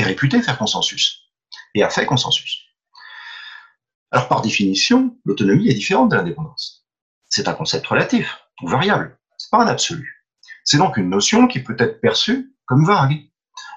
est 0.00 0.04
réputé 0.04 0.42
faire 0.42 0.58
consensus 0.58 1.30
et 1.74 1.82
a 1.82 1.90
fait 1.90 2.06
consensus. 2.06 2.66
Alors 4.10 4.28
par 4.28 4.42
définition, 4.42 5.16
l'autonomie 5.24 5.68
est 5.68 5.74
différente 5.74 6.10
de 6.10 6.16
l'indépendance. 6.16 6.86
C'est 7.28 7.46
un 7.46 7.54
concept 7.54 7.86
relatif 7.86 8.38
ou 8.62 8.68
variable, 8.68 9.18
c'est 9.38 9.50
pas 9.50 9.62
un 9.62 9.68
absolu. 9.68 10.26
C'est 10.64 10.78
donc 10.78 10.96
une 10.96 11.08
notion 11.08 11.46
qui 11.46 11.60
peut 11.60 11.76
être 11.78 12.00
perçue 12.00 12.52
comme 12.66 12.84
vague, 12.84 13.30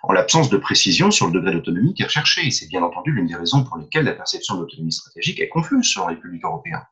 en 0.04 0.12
l'absence 0.12 0.50
de 0.50 0.58
précision 0.58 1.12
sur 1.12 1.28
le 1.28 1.32
degré 1.32 1.54
d'autonomie 1.54 1.94
qui 1.94 2.04
est 2.04 2.06
recherché. 2.06 2.52
C'est 2.52 2.68
bien 2.68 2.84
entendu 2.84 3.12
l'une 3.12 3.28
des 3.28 3.36
raisons 3.36 3.64
pour 3.64 3.78
lesquelles 3.78 4.06
la 4.06 4.14
perception 4.14 4.56
de 4.56 4.62
l'autonomie 4.62 4.92
stratégique 4.92 5.40
est 5.40 5.50
confuse 5.50 5.86
sur 5.86 6.10
les 6.10 6.18
publics 6.18 6.44
européens. 6.44 6.84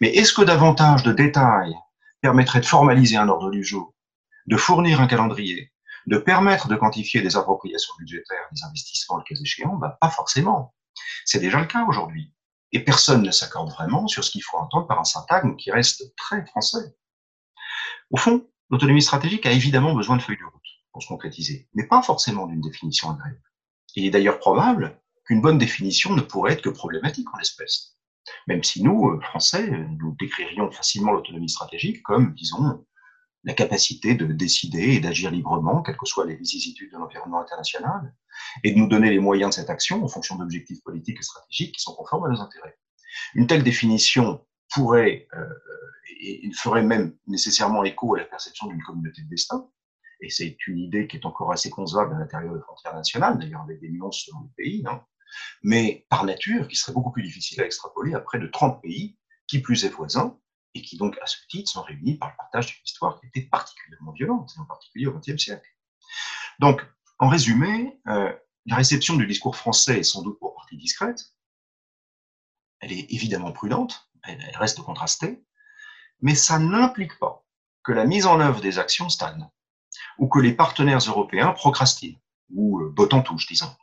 Mais 0.00 0.08
est-ce 0.08 0.32
que 0.32 0.42
davantage 0.42 1.02
de 1.02 1.12
détails 1.12 1.74
permettraient 2.22 2.60
de 2.60 2.66
formaliser 2.66 3.16
un 3.16 3.28
ordre 3.28 3.50
du 3.50 3.62
jour, 3.62 3.94
de 4.46 4.56
fournir 4.56 5.00
un 5.00 5.06
calendrier, 5.06 5.72
de 6.06 6.18
permettre 6.18 6.68
de 6.68 6.76
quantifier 6.76 7.20
des 7.20 7.36
appropriations 7.36 7.92
budgétaires, 7.98 8.48
des 8.52 8.64
investissements, 8.64 9.16
le 9.16 9.24
cas 9.24 9.40
échéant 9.40 9.76
bah, 9.76 9.98
Pas 10.00 10.10
forcément. 10.10 10.74
C'est 11.24 11.40
déjà 11.40 11.60
le 11.60 11.66
cas 11.66 11.84
aujourd'hui. 11.86 12.32
Et 12.72 12.80
personne 12.80 13.22
ne 13.22 13.30
s'accorde 13.30 13.70
vraiment 13.70 14.06
sur 14.06 14.24
ce 14.24 14.30
qu'il 14.30 14.42
faut 14.42 14.58
entendre 14.58 14.86
par 14.86 15.00
un 15.00 15.04
syntagme 15.04 15.56
qui 15.56 15.70
reste 15.70 16.14
très 16.16 16.44
français. 16.46 16.96
Au 18.10 18.16
fond, 18.16 18.46
l'autonomie 18.70 19.02
stratégique 19.02 19.46
a 19.46 19.52
évidemment 19.52 19.94
besoin 19.94 20.16
de 20.16 20.22
feuilles 20.22 20.38
de 20.38 20.44
route 20.44 20.62
pour 20.92 21.02
se 21.02 21.08
concrétiser, 21.08 21.68
mais 21.74 21.86
pas 21.86 22.02
forcément 22.02 22.46
d'une 22.46 22.60
définition 22.60 23.10
agréable. 23.10 23.42
Il 23.94 24.04
est 24.04 24.10
d'ailleurs 24.10 24.38
probable 24.38 25.00
qu'une 25.24 25.40
bonne 25.40 25.58
définition 25.58 26.14
ne 26.14 26.20
pourrait 26.20 26.52
être 26.52 26.62
que 26.62 26.68
problématique 26.68 27.32
en 27.32 27.38
l'espèce. 27.38 27.96
Même 28.46 28.62
si 28.62 28.82
nous, 28.82 29.10
euh, 29.10 29.20
Français, 29.20 29.70
nous 29.70 30.14
décririons 30.18 30.70
facilement 30.70 31.12
l'autonomie 31.12 31.48
stratégique 31.48 32.02
comme, 32.02 32.34
disons, 32.34 32.84
la 33.46 33.54
capacité 33.54 34.14
de 34.16 34.26
décider 34.26 34.94
et 34.94 35.00
d'agir 35.00 35.30
librement, 35.30 35.80
quelles 35.80 35.96
que 35.96 36.04
soient 36.04 36.26
les 36.26 36.34
vicissitudes 36.34 36.92
de 36.92 36.98
l'environnement 36.98 37.40
international, 37.40 38.12
et 38.64 38.72
de 38.72 38.78
nous 38.78 38.88
donner 38.88 39.08
les 39.08 39.20
moyens 39.20 39.50
de 39.50 39.60
cette 39.60 39.70
action 39.70 40.04
en 40.04 40.08
fonction 40.08 40.36
d'objectifs 40.36 40.82
politiques 40.82 41.20
et 41.20 41.22
stratégiques 41.22 41.76
qui 41.76 41.80
sont 41.80 41.94
conformes 41.94 42.24
à 42.24 42.28
nos 42.28 42.40
intérêts. 42.40 42.76
Une 43.34 43.46
telle 43.46 43.62
définition 43.62 44.44
pourrait 44.74 45.28
euh, 45.34 45.46
et, 46.20 46.50
ferait 46.54 46.82
même 46.82 47.16
nécessairement 47.28 47.84
écho 47.84 48.16
à 48.16 48.18
la 48.18 48.24
perception 48.24 48.66
d'une 48.66 48.82
communauté 48.82 49.22
de 49.22 49.28
destin, 49.28 49.70
et 50.20 50.28
c'est 50.28 50.56
une 50.66 50.78
idée 50.78 51.06
qui 51.06 51.16
est 51.16 51.26
encore 51.26 51.52
assez 51.52 51.70
concevable 51.70 52.14
à 52.16 52.18
l'intérieur 52.18 52.52
des 52.52 52.60
frontières 52.60 52.96
nationales, 52.96 53.38
d'ailleurs 53.38 53.62
avec 53.62 53.80
des 53.80 53.90
nuances 53.90 54.24
selon 54.24 54.40
les 54.40 54.64
pays, 54.64 54.84
mais 55.62 56.04
par 56.10 56.24
nature, 56.24 56.66
qui 56.66 56.74
serait 56.74 56.92
beaucoup 56.92 57.12
plus 57.12 57.22
difficile 57.22 57.60
à 57.60 57.66
extrapoler 57.66 58.14
à 58.14 58.20
près 58.20 58.40
de 58.40 58.48
30 58.48 58.82
pays, 58.82 59.16
qui 59.46 59.60
plus 59.60 59.84
est 59.84 59.90
voisins, 59.90 60.36
et 60.76 60.82
qui 60.82 60.96
donc, 60.96 61.16
à 61.22 61.26
ce 61.26 61.38
titre, 61.48 61.70
sont 61.70 61.82
réunis 61.82 62.16
par 62.16 62.30
le 62.30 62.36
partage 62.36 62.66
d'une 62.66 62.84
histoire 62.84 63.20
qui 63.20 63.26
était 63.26 63.48
particulièrement 63.48 64.12
violente, 64.12 64.52
en 64.58 64.64
particulier 64.64 65.06
au 65.06 65.18
XXe 65.18 65.42
siècle. 65.42 65.68
Donc, 66.58 66.84
en 67.18 67.28
résumé, 67.28 67.98
euh, 68.08 68.32
la 68.66 68.76
réception 68.76 69.16
du 69.16 69.26
discours 69.26 69.56
français 69.56 70.00
est 70.00 70.04
sans 70.04 70.22
doute 70.22 70.38
pour 70.38 70.54
partie 70.66 70.76
discrète, 70.76 71.32
elle 72.80 72.92
est 72.92 73.12
évidemment 73.12 73.52
prudente, 73.52 74.10
elle, 74.24 74.56
reste 74.56 74.80
contrastée, 74.80 75.42
mais 76.20 76.34
ça 76.34 76.58
n'implique 76.58 77.18
pas 77.18 77.44
que 77.84 77.92
la 77.92 78.04
mise 78.04 78.26
en 78.26 78.40
œuvre 78.40 78.60
des 78.60 78.78
actions 78.78 79.08
stagne 79.08 79.48
ou 80.18 80.28
que 80.28 80.40
les 80.40 80.52
partenaires 80.52 80.98
européens 80.98 81.52
procrastinent, 81.52 82.20
ou 82.50 82.80
euh, 82.80 82.90
bottent 82.90 83.14
en 83.14 83.22
touche, 83.22 83.46
disons. 83.46 83.74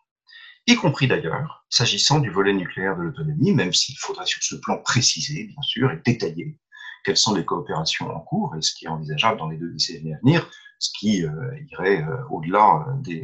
Y 0.68 0.76
compris 0.76 1.08
d'ailleurs, 1.08 1.66
s'agissant 1.70 2.20
du 2.20 2.30
volet 2.30 2.54
nucléaire 2.54 2.96
de 2.98 3.04
l'autonomie, 3.04 3.54
même 3.54 3.74
s'il 3.74 3.98
faudrait 3.98 4.26
sur 4.26 4.44
ce 4.44 4.56
plan 4.56 4.78
préciser, 4.82 5.46
bien 5.46 5.62
sûr, 5.62 5.92
et 5.92 6.02
détailler 6.06 6.58
quelles 7.04 7.18
sont 7.18 7.34
les 7.34 7.46
coopérations 7.46 8.10
en 8.10 8.20
cours 8.20 8.56
et 8.56 8.62
ce 8.62 8.74
qui 8.74 8.86
est 8.86 8.90
envisageable 8.90 9.40
dans 9.40 9.50
les 9.50 9.58
deux 9.58 9.72
décennies 9.72 10.14
à 10.14 10.18
venir, 10.20 10.50
ce 10.80 10.90
qui 10.98 11.26
euh, 11.26 11.32
irait 11.72 12.04
euh, 12.04 12.18
au-delà 12.30 12.86
de, 13.04 13.22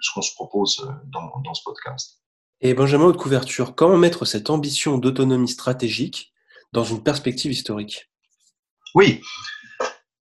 ce 0.00 0.10
qu'on 0.14 0.22
se 0.22 0.34
propose 0.34 0.88
dans, 1.06 1.40
dans 1.44 1.54
ce 1.54 1.62
podcast. 1.64 2.20
Et 2.60 2.74
Benjamin 2.74 3.06
Haute 3.06 3.16
Couverture, 3.16 3.74
comment 3.74 3.98
mettre 3.98 4.24
cette 4.24 4.50
ambition 4.50 4.98
d'autonomie 4.98 5.48
stratégique 5.48 6.32
dans 6.72 6.84
une 6.84 7.02
perspective 7.02 7.52
historique? 7.52 8.10
Oui, 8.94 9.20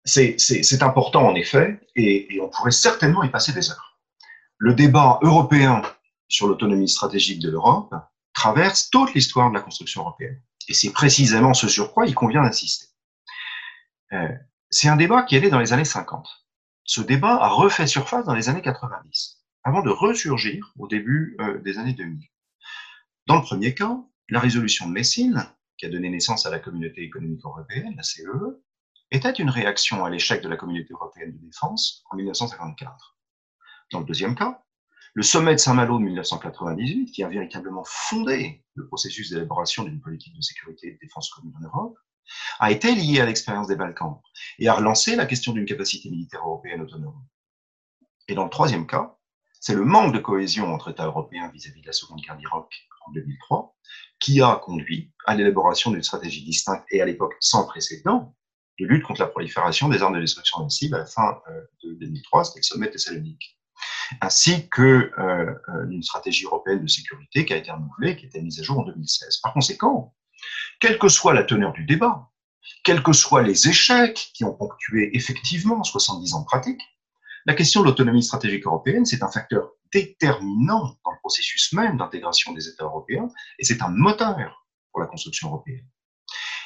c'est 0.04 0.82
important 0.82 1.26
en 1.28 1.34
effet, 1.34 1.80
et, 1.96 2.28
on 2.40 2.48
pourrait 2.48 2.70
certainement 2.70 3.22
y 3.22 3.30
passer 3.30 3.52
des 3.52 3.70
heures. 3.70 3.98
Le 4.58 4.74
débat 4.74 5.18
européen 5.22 5.82
sur 6.28 6.46
l'autonomie 6.46 6.88
stratégique 6.88 7.40
de 7.40 7.50
l'Europe 7.50 7.92
traverse 8.32 8.88
toute 8.90 9.14
l'histoire 9.14 9.50
de 9.50 9.54
la 9.54 9.60
construction 9.60 10.02
européenne. 10.02 10.40
Et 10.68 10.74
c'est 10.74 10.92
précisément 10.92 11.54
ce 11.54 11.68
sur 11.68 11.92
quoi 11.92 12.06
il 12.06 12.14
convient 12.14 12.42
d'insister. 12.42 12.86
Euh, 14.12 14.28
c'est 14.70 14.88
un 14.88 14.96
débat 14.96 15.22
qui 15.22 15.40
né 15.40 15.50
dans 15.50 15.58
les 15.58 15.72
années 15.72 15.84
50. 15.84 16.28
Ce 16.84 17.00
débat 17.00 17.34
a 17.34 17.48
refait 17.48 17.86
surface 17.86 18.24
dans 18.24 18.34
les 18.34 18.48
années 18.48 18.62
90, 18.62 19.42
avant 19.64 19.82
de 19.82 19.90
ressurgir 19.90 20.72
au 20.78 20.88
début 20.88 21.36
euh, 21.40 21.58
des 21.60 21.78
années 21.78 21.92
2000. 21.92 22.28
Dans 23.26 23.36
le 23.36 23.42
premier 23.42 23.74
cas, 23.74 23.96
la 24.28 24.40
résolution 24.40 24.88
de 24.88 24.92
Messine, 24.92 25.46
qui 25.76 25.86
a 25.86 25.88
donné 25.88 26.10
naissance 26.10 26.46
à 26.46 26.50
la 26.50 26.58
communauté 26.58 27.02
économique 27.02 27.44
européenne, 27.44 27.94
la 27.96 28.02
CEE, 28.02 28.24
était 29.10 29.32
une 29.32 29.50
réaction 29.50 30.04
à 30.04 30.10
l'échec 30.10 30.42
de 30.42 30.48
la 30.48 30.56
communauté 30.56 30.92
européenne 30.92 31.32
de 31.32 31.38
défense 31.38 32.02
en 32.10 32.16
1954. 32.16 33.16
Dans 33.92 34.00
le 34.00 34.06
deuxième 34.06 34.34
cas, 34.34 34.64
le 35.14 35.22
sommet 35.22 35.52
de 35.52 35.58
Saint-Malo 35.58 35.98
de 35.98 36.04
1998, 36.04 37.12
qui 37.12 37.22
a 37.22 37.28
véritablement 37.28 37.84
fondé 37.84 38.64
le 38.74 38.86
processus 38.86 39.30
d'élaboration 39.30 39.84
d'une 39.84 40.00
politique 40.00 40.34
de 40.34 40.40
sécurité 40.40 40.88
et 40.88 40.92
de 40.92 40.98
défense 40.98 41.30
commune 41.30 41.54
en 41.58 41.64
Europe, 41.64 41.98
a 42.60 42.70
été 42.70 42.94
lié 42.94 43.20
à 43.20 43.26
l'expérience 43.26 43.66
des 43.66 43.76
Balkans 43.76 44.20
et 44.58 44.68
a 44.68 44.74
relancé 44.74 45.16
la 45.16 45.26
question 45.26 45.52
d'une 45.52 45.66
capacité 45.66 46.08
militaire 46.08 46.40
européenne 46.40 46.80
autonome. 46.80 47.22
Et 48.28 48.34
dans 48.34 48.44
le 48.44 48.50
troisième 48.50 48.86
cas, 48.86 49.16
c'est 49.60 49.74
le 49.74 49.84
manque 49.84 50.14
de 50.14 50.18
cohésion 50.18 50.72
entre 50.72 50.90
États 50.90 51.06
européens 51.06 51.50
vis-à-vis 51.52 51.82
de 51.82 51.86
la 51.86 51.92
Seconde 51.92 52.20
Guerre 52.20 52.36
d'Irak 52.36 52.88
en 53.06 53.12
2003 53.12 53.76
qui 54.18 54.40
a 54.40 54.56
conduit 54.56 55.12
à 55.26 55.34
l'élaboration 55.34 55.90
d'une 55.90 56.02
stratégie 56.02 56.44
distincte 56.44 56.84
et 56.90 57.02
à 57.02 57.04
l'époque 57.04 57.34
sans 57.40 57.66
précédent 57.66 58.34
de 58.78 58.86
lutte 58.86 59.04
contre 59.04 59.20
la 59.20 59.26
prolifération 59.26 59.88
des 59.88 60.00
armes 60.02 60.14
de 60.14 60.20
destruction 60.20 60.62
massive 60.62 60.94
à 60.94 60.98
la 60.98 61.06
fin 61.06 61.40
euh, 61.48 61.60
de 61.84 61.94
2003, 61.94 62.44
c'était 62.44 62.60
le 62.60 62.64
sommet 62.64 62.86
de 62.86 62.92
Thessalonique, 62.92 63.58
ainsi 64.20 64.68
que 64.68 65.10
euh, 65.18 65.54
une 65.90 66.02
stratégie 66.02 66.44
européenne 66.44 66.82
de 66.82 66.86
sécurité 66.86 67.44
qui 67.44 67.52
a 67.52 67.56
été 67.56 67.70
renouvelée, 67.70 68.16
qui 68.16 68.24
a 68.24 68.28
été 68.28 68.40
mise 68.40 68.60
à 68.60 68.62
jour 68.62 68.78
en 68.78 68.82
2016. 68.84 69.38
Par 69.42 69.52
conséquent, 69.52 70.14
quelle 70.80 70.98
que 70.98 71.08
soit 71.08 71.34
la 71.34 71.44
teneur 71.44 71.72
du 71.72 71.84
débat, 71.84 72.28
quels 72.84 73.02
que 73.02 73.12
soient 73.12 73.42
les 73.42 73.68
échecs 73.68 74.30
qui 74.34 74.44
ont 74.44 74.54
ponctué 74.54 75.16
effectivement 75.16 75.82
70 75.82 76.34
ans 76.34 76.40
de 76.40 76.46
pratique, 76.46 76.80
la 77.46 77.54
question 77.54 77.80
de 77.80 77.86
l'autonomie 77.86 78.22
stratégique 78.22 78.66
européenne, 78.66 79.04
c'est 79.04 79.22
un 79.22 79.30
facteur 79.30 79.70
déterminant 79.92 80.96
dans 81.04 81.10
le 81.10 81.18
processus 81.20 81.72
même 81.72 81.96
d'intégration 81.96 82.52
des 82.52 82.68
États 82.68 82.84
européens, 82.84 83.28
et 83.58 83.64
c'est 83.64 83.82
un 83.82 83.88
moteur 83.88 84.66
pour 84.90 85.00
la 85.00 85.06
construction 85.06 85.48
européenne. 85.48 85.86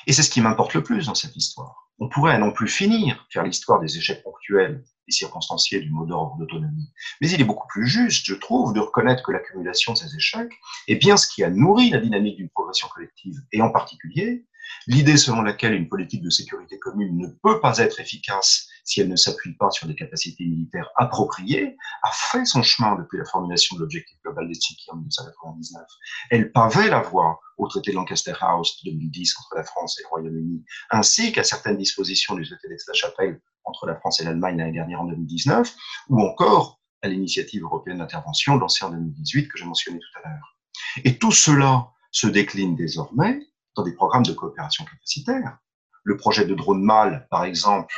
Et 0.06 0.12
c'est 0.12 0.22
ce 0.22 0.30
qui 0.30 0.40
m'importe 0.40 0.74
le 0.74 0.82
plus 0.82 1.06
dans 1.06 1.14
cette 1.14 1.34
histoire 1.34 1.86
on 1.98 2.08
pourrait 2.08 2.38
non 2.38 2.52
plus 2.52 2.68
finir 2.68 3.26
faire 3.30 3.42
l'histoire 3.42 3.80
des 3.80 3.96
échecs 3.96 4.22
ponctuels 4.22 4.84
et 5.08 5.12
circonstanciés 5.12 5.80
du 5.80 5.90
mot 5.90 6.06
d'ordre 6.06 6.36
d'autonomie. 6.38 6.90
Mais 7.20 7.30
il 7.30 7.40
est 7.40 7.44
beaucoup 7.44 7.66
plus 7.68 7.86
juste, 7.86 8.26
je 8.26 8.34
trouve, 8.34 8.72
de 8.72 8.80
reconnaître 8.80 9.22
que 9.22 9.32
l'accumulation 9.32 9.92
de 9.92 9.98
ces 9.98 10.14
échecs 10.16 10.52
est 10.88 10.96
bien 10.96 11.16
ce 11.16 11.26
qui 11.28 11.44
a 11.44 11.50
nourri 11.50 11.90
la 11.90 11.98
dynamique 11.98 12.36
d'une 12.36 12.48
progression 12.48 12.88
collective, 12.88 13.40
et 13.52 13.62
en 13.62 13.70
particulier 13.70 14.44
l'idée 14.86 15.16
selon 15.16 15.42
laquelle 15.42 15.74
une 15.74 15.88
politique 15.88 16.22
de 16.22 16.30
sécurité 16.30 16.78
commune 16.78 17.16
ne 17.16 17.28
peut 17.28 17.60
pas 17.60 17.78
être 17.78 18.00
efficace 18.00 18.68
si 18.86 19.00
elle 19.00 19.08
ne 19.08 19.16
s'appuie 19.16 19.54
pas 19.54 19.70
sur 19.70 19.86
des 19.88 19.94
capacités 19.94 20.46
militaires 20.46 20.88
appropriées, 20.96 21.76
a 22.02 22.10
fait 22.12 22.44
son 22.44 22.62
chemin 22.62 22.94
depuis 22.96 23.18
la 23.18 23.24
formulation 23.24 23.76
de 23.76 23.82
l'objectif 23.82 24.16
global 24.22 24.46
des 24.48 24.54
Tchiki 24.54 24.90
en 24.90 24.96
1999. 24.96 25.82
Elle 26.30 26.52
pavait 26.52 26.88
la 26.88 27.02
voie 27.02 27.40
au 27.58 27.66
traité 27.66 27.90
de 27.90 27.96
Lancaster 27.96 28.34
House 28.40 28.82
de 28.84 28.92
2010 28.92 29.34
entre 29.40 29.56
la 29.56 29.64
France 29.64 29.98
et 29.98 30.04
le 30.04 30.08
Royaume-Uni, 30.08 30.64
ainsi 30.90 31.32
qu'à 31.32 31.42
certaines 31.42 31.76
dispositions 31.76 32.36
du 32.36 32.46
traité 32.46 32.68
d'Aix-la-Chapelle 32.68 33.40
entre 33.64 33.86
la 33.86 33.96
France 33.96 34.20
et 34.20 34.24
l'Allemagne 34.24 34.58
l'année 34.58 34.72
dernière 34.72 35.00
en 35.00 35.06
2019, 35.06 35.74
ou 36.10 36.20
encore 36.20 36.80
à 37.02 37.08
l'initiative 37.08 37.64
européenne 37.64 37.98
d'intervention 37.98 38.56
lancée 38.56 38.84
en 38.84 38.90
2018 38.90 39.48
que 39.48 39.58
j'ai 39.58 39.64
mentionné 39.64 39.98
tout 39.98 40.20
à 40.22 40.28
l'heure. 40.28 40.56
Et 41.04 41.18
tout 41.18 41.32
cela 41.32 41.88
se 42.12 42.28
décline 42.28 42.76
désormais 42.76 43.40
dans 43.74 43.82
des 43.82 43.92
programmes 43.92 44.24
de 44.24 44.32
coopération 44.32 44.84
capacitaire. 44.84 45.58
Le 46.04 46.16
projet 46.16 46.46
de 46.46 46.54
drone 46.54 46.82
MAL, 46.82 47.26
par 47.30 47.44
exemple, 47.44 47.92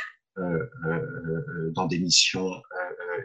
dans 1.71 1.85
des 1.85 1.99
missions 1.99 2.61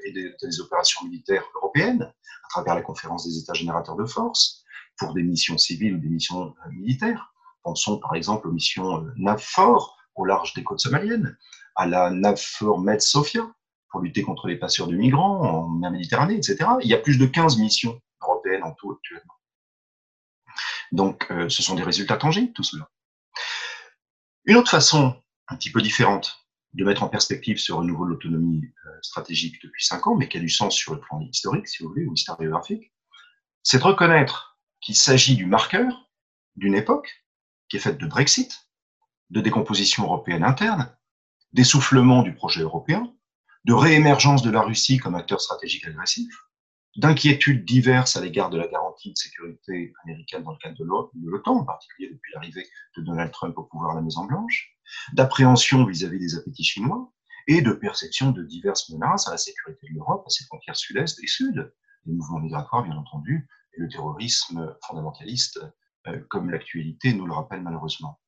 et 0.04 0.12
des, 0.12 0.34
des, 0.42 0.60
opérations 0.60 1.04
militaires 1.04 1.44
européennes, 1.56 2.02
à 2.02 2.48
travers 2.50 2.74
la 2.74 2.82
conférence 2.82 3.26
des 3.26 3.38
États 3.38 3.54
générateurs 3.54 3.96
de 3.96 4.04
force, 4.04 4.64
pour 4.98 5.14
des 5.14 5.22
missions 5.22 5.58
civiles 5.58 5.94
ou 5.94 5.98
des 5.98 6.08
missions 6.08 6.54
militaires. 6.72 7.32
Pensons 7.62 7.98
par 7.98 8.14
exemple 8.14 8.48
aux 8.48 8.52
missions 8.52 9.06
NAVFOR 9.16 9.96
au 10.14 10.24
large 10.24 10.54
des 10.54 10.62
côtes 10.62 10.80
somaliennes, 10.80 11.36
à 11.74 11.86
la 11.86 12.10
NAVFOR 12.10 12.80
Med 12.80 13.00
Sofia 13.00 13.50
pour 13.88 14.00
lutter 14.00 14.22
contre 14.22 14.48
les 14.48 14.56
passeurs 14.56 14.88
de 14.88 14.96
migrants 14.96 15.40
en 15.40 15.68
mer 15.68 15.90
Méditerranée, 15.90 16.34
etc. 16.34 16.68
Il 16.82 16.88
y 16.88 16.94
a 16.94 16.98
plus 16.98 17.16
de 17.16 17.26
15 17.26 17.58
missions 17.58 18.00
européennes 18.20 18.64
en 18.64 18.72
tout 18.72 18.92
actuellement. 18.92 19.34
Donc, 20.92 21.28
ce 21.48 21.62
sont 21.62 21.74
des 21.74 21.82
résultats 21.82 22.16
tangibles, 22.16 22.52
tout 22.52 22.62
cela. 22.62 22.88
Une 24.44 24.56
autre 24.56 24.70
façon, 24.70 25.16
un 25.48 25.56
petit 25.56 25.70
peu 25.70 25.80
différente, 25.80 26.43
de 26.74 26.84
mettre 26.84 27.02
en 27.02 27.08
perspective 27.08 27.58
ce 27.58 27.72
renouveau 27.72 28.04
de 28.04 28.10
l'autonomie 28.10 28.62
euh, 28.86 28.90
stratégique 29.02 29.62
depuis 29.62 29.84
cinq 29.84 30.06
ans, 30.06 30.16
mais 30.16 30.28
qui 30.28 30.38
a 30.38 30.40
du 30.40 30.48
sens 30.48 30.74
sur 30.74 30.94
le 30.94 31.00
plan 31.00 31.20
historique, 31.20 31.68
si 31.68 31.82
vous 31.82 31.88
voulez, 31.88 32.04
ou 32.04 32.14
historiographique, 32.14 32.92
c'est 33.62 33.78
de 33.78 33.84
reconnaître 33.84 34.58
qu'il 34.80 34.96
s'agit 34.96 35.36
du 35.36 35.46
marqueur 35.46 36.10
d'une 36.56 36.74
époque 36.74 37.24
qui 37.68 37.76
est 37.76 37.80
faite 37.80 37.98
de 37.98 38.06
Brexit, 38.06 38.68
de 39.30 39.40
décomposition 39.40 40.04
européenne 40.04 40.44
interne, 40.44 40.94
d'essoufflement 41.52 42.22
du 42.22 42.34
projet 42.34 42.62
européen, 42.62 43.12
de 43.64 43.72
réémergence 43.72 44.42
de 44.42 44.50
la 44.50 44.60
Russie 44.60 44.98
comme 44.98 45.14
acteur 45.14 45.40
stratégique 45.40 45.86
agressif, 45.86 46.28
d'inquiétudes 46.96 47.64
diverses 47.64 48.16
à 48.16 48.20
l'égard 48.20 48.50
de 48.50 48.58
la 48.58 48.68
garantie 48.68 49.12
de 49.12 49.16
sécurité 49.16 49.92
américaine 50.04 50.44
dans 50.44 50.52
le 50.52 50.58
cadre 50.58 50.76
de 50.78 51.30
l'OTAN, 51.30 51.56
en 51.56 51.64
particulier 51.64 52.10
depuis 52.10 52.32
l'arrivée 52.32 52.66
de 52.96 53.02
Donald 53.02 53.32
Trump 53.32 53.56
au 53.58 53.64
pouvoir 53.64 53.92
à 53.92 53.94
la 53.96 54.02
Maison-Blanche, 54.02 54.76
d'appréhension 55.12 55.84
vis-à-vis 55.84 56.18
des 56.18 56.36
appétits 56.36 56.64
chinois 56.64 57.12
et 57.46 57.62
de 57.62 57.72
perception 57.72 58.30
de 58.30 58.42
diverses 58.42 58.88
menaces 58.90 59.28
à 59.28 59.32
la 59.32 59.38
sécurité 59.38 59.88
de 59.88 59.94
l'Europe, 59.94 60.24
à 60.26 60.30
ses 60.30 60.44
frontières 60.44 60.76
sud-est 60.76 61.22
et 61.22 61.26
sud, 61.26 61.72
les 62.06 62.12
mouvements 62.12 62.40
migratoires 62.40 62.84
bien 62.84 62.96
entendu, 62.96 63.48
et 63.76 63.80
le 63.80 63.88
terrorisme 63.88 64.76
fondamentaliste, 64.86 65.60
euh, 66.06 66.20
comme 66.28 66.50
l'actualité 66.50 67.12
nous 67.12 67.26
le 67.26 67.32
rappelle 67.32 67.62
malheureusement. 67.62 68.20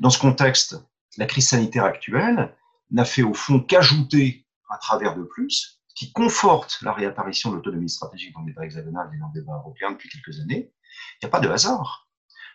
Dans 0.00 0.10
ce 0.10 0.18
contexte, 0.18 0.76
la 1.16 1.26
crise 1.26 1.48
sanitaire 1.48 1.84
actuelle 1.84 2.54
n'a 2.90 3.04
fait 3.04 3.22
au 3.22 3.34
fond 3.34 3.60
qu'ajouter 3.60 4.46
un 4.70 4.76
travers 4.78 5.16
de 5.16 5.22
plus 5.22 5.81
qui 6.02 6.12
conforte 6.12 6.80
la 6.82 6.92
réapparition 6.92 7.50
de 7.50 7.56
l'autonomie 7.56 7.88
stratégique 7.88 8.34
dans 8.34 8.40
le 8.40 8.46
débat 8.46 8.64
hexagonal 8.64 9.08
et 9.14 9.18
dans 9.18 9.28
le 9.28 9.40
débat 9.40 9.54
européen 9.54 9.92
depuis 9.92 10.08
quelques 10.08 10.40
années. 10.40 10.72
Il 10.72 11.24
n'y 11.24 11.26
a 11.26 11.30
pas 11.30 11.38
de 11.38 11.48
hasard. 11.48 12.08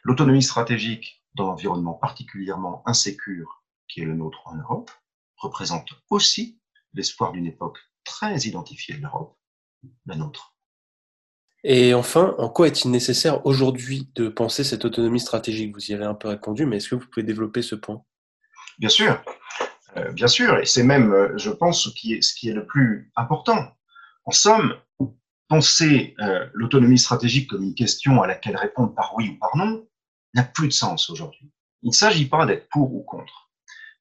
L'autonomie 0.04 0.44
stratégique 0.44 1.24
dans 1.34 1.46
l'environnement 1.48 1.94
particulièrement 1.94 2.84
insécure 2.86 3.64
qui 3.88 4.02
est 4.02 4.04
le 4.06 4.16
nôtre 4.16 4.42
en 4.44 4.56
Europe 4.56 4.92
représente 5.38 5.92
aussi 6.10 6.60
l'espoir 6.94 7.32
d'une 7.32 7.46
époque 7.46 7.80
très 8.04 8.38
identifiée 8.40 8.96
de 8.96 9.02
l'Europe, 9.02 9.38
la 10.06 10.18
nôtre. 10.18 10.58
Et 11.64 11.94
enfin, 11.94 12.36
en 12.38 12.50
quoi 12.50 12.68
est-il 12.68 12.92
nécessaire 12.92 13.46
aujourd'hui 13.46 14.12
de 14.16 14.28
penser 14.28 14.66
cette 14.66 14.84
autonomie 14.84 15.22
stratégique? 15.22 15.74
Vous 15.74 15.90
y 15.90 15.94
avez 15.94 16.06
un 16.06 16.16
peu 16.16 16.28
répondu, 16.28 16.66
mais 16.66 16.78
est-ce 16.78 16.90
que 16.90 16.96
vous 16.96 17.08
pouvez 17.08 17.26
développer 17.26 17.62
ce 17.62 17.76
point? 17.76 18.04
Bien 18.78 18.90
sûr. 18.90 19.22
Euh, 19.96 20.12
bien 20.12 20.28
sûr, 20.28 20.58
et 20.60 20.66
c'est 20.66 20.84
même, 20.84 21.14
euh, 21.14 21.38
je 21.38 21.50
pense, 21.50 21.84
ce 21.84 21.90
qui, 21.90 22.14
est, 22.14 22.54
le 22.54 22.66
plus 22.66 23.12
important. 23.16 23.72
En 24.26 24.32
somme, 24.32 24.76
penser 25.48 26.14
euh, 26.20 26.46
l'autonomie 26.54 27.00
stratégique 27.00 27.50
comme 27.50 27.64
une 27.64 27.76
question 27.76 28.22
à 28.22 28.28
laquelle 28.28 28.58
répondre 28.58 28.94
par 28.94 29.16
oui 29.16 29.30
ou 29.30 29.40
par 29.40 29.56
non 29.56 29.88
n'a 30.34 30.44
plus 30.44 30.68
de 30.68 30.74
sens 30.74 31.10
aujourd'hui. 31.10 31.50
Il 31.84 31.90
ne 31.90 31.94
s'agit 31.94 32.28
pas 32.28 32.46
d'être 32.46 32.68
pour 32.70 32.94
ou 32.94 33.02
contre, 33.04 33.50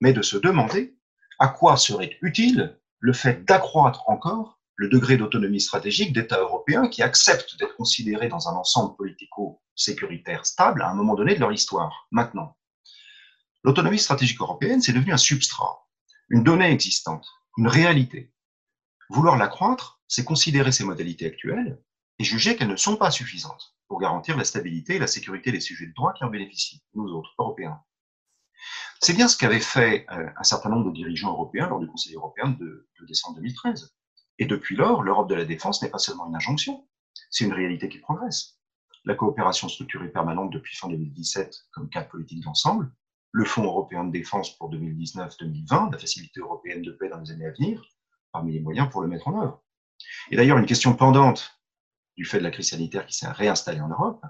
mais 0.00 0.12
de 0.12 0.22
se 0.22 0.36
demander 0.36 0.96
à 1.38 1.48
quoi 1.48 1.76
serait 1.76 2.18
utile 2.20 2.76
le 2.98 3.12
fait 3.12 3.44
d'accroître 3.44 4.08
encore 4.08 4.58
le 4.74 4.88
degré 4.88 5.16
d'autonomie 5.16 5.60
stratégique 5.60 6.12
d'États 6.12 6.40
européens 6.40 6.88
qui 6.88 7.02
acceptent 7.02 7.56
d'être 7.58 7.76
considérés 7.76 8.28
dans 8.28 8.48
un 8.48 8.54
ensemble 8.54 8.96
politico-sécuritaire 8.96 10.44
stable 10.44 10.82
à 10.82 10.90
un 10.90 10.94
moment 10.94 11.14
donné 11.14 11.34
de 11.34 11.40
leur 11.40 11.52
histoire, 11.52 12.08
maintenant. 12.10 12.56
L'autonomie 13.66 13.98
stratégique 13.98 14.40
européenne, 14.40 14.80
c'est 14.80 14.92
devenu 14.92 15.12
un 15.12 15.16
substrat, 15.16 15.88
une 16.28 16.44
donnée 16.44 16.70
existante, 16.70 17.26
une 17.58 17.66
réalité. 17.66 18.32
Vouloir 19.10 19.36
l'accroître, 19.36 20.00
c'est 20.06 20.22
considérer 20.22 20.70
ces 20.70 20.84
modalités 20.84 21.26
actuelles 21.26 21.82
et 22.20 22.24
juger 22.24 22.54
qu'elles 22.54 22.68
ne 22.68 22.76
sont 22.76 22.96
pas 22.96 23.10
suffisantes 23.10 23.74
pour 23.88 23.98
garantir 23.98 24.36
la 24.36 24.44
stabilité 24.44 24.94
et 24.94 24.98
la 25.00 25.08
sécurité 25.08 25.50
des 25.50 25.58
sujets 25.58 25.88
de 25.88 25.94
droit 25.94 26.12
qui 26.12 26.22
en 26.22 26.28
bénéficient, 26.28 26.80
nous 26.94 27.08
autres, 27.08 27.34
Européens. 27.40 27.82
C'est 29.02 29.14
bien 29.14 29.26
ce 29.26 29.36
qu'avaient 29.36 29.58
fait 29.58 30.06
euh, 30.12 30.30
un 30.36 30.44
certain 30.44 30.68
nombre 30.68 30.90
de 30.90 30.94
dirigeants 30.94 31.32
européens 31.32 31.68
lors 31.68 31.80
du 31.80 31.88
Conseil 31.88 32.14
européen 32.14 32.50
de 32.50 32.86
décembre 33.08 33.34
2013. 33.38 33.96
Et 34.38 34.46
depuis 34.46 34.76
lors, 34.76 35.02
l'Europe 35.02 35.28
de 35.28 35.34
la 35.34 35.44
défense 35.44 35.82
n'est 35.82 35.90
pas 35.90 35.98
seulement 35.98 36.28
une 36.28 36.36
injonction, 36.36 36.86
c'est 37.30 37.44
une 37.44 37.52
réalité 37.52 37.88
qui 37.88 37.98
progresse. 37.98 38.60
La 39.04 39.16
coopération 39.16 39.68
structurée 39.68 40.12
permanente 40.12 40.52
depuis 40.52 40.76
fin 40.76 40.88
2017 40.88 41.52
comme 41.72 41.90
cadre 41.90 42.08
politique 42.10 42.44
d'ensemble 42.44 42.92
le 43.36 43.44
Fonds 43.44 43.64
européen 43.64 44.02
de 44.04 44.12
défense 44.12 44.56
pour 44.56 44.72
2019-2020, 44.72 45.92
la 45.92 45.98
facilité 45.98 46.40
européenne 46.40 46.80
de 46.80 46.90
paix 46.90 47.10
dans 47.10 47.20
les 47.20 47.30
années 47.32 47.44
à 47.44 47.50
venir, 47.50 47.82
parmi 48.32 48.54
les 48.54 48.60
moyens 48.60 48.88
pour 48.88 49.02
le 49.02 49.08
mettre 49.08 49.28
en 49.28 49.42
œuvre. 49.42 49.62
Et 50.30 50.36
d'ailleurs, 50.36 50.56
une 50.56 50.64
question 50.64 50.94
pendante 50.96 51.60
du 52.16 52.24
fait 52.24 52.38
de 52.38 52.44
la 52.44 52.50
crise 52.50 52.70
sanitaire 52.70 53.04
qui 53.04 53.12
s'est 53.12 53.28
réinstallée 53.28 53.82
en 53.82 53.88
Europe, 53.88 54.24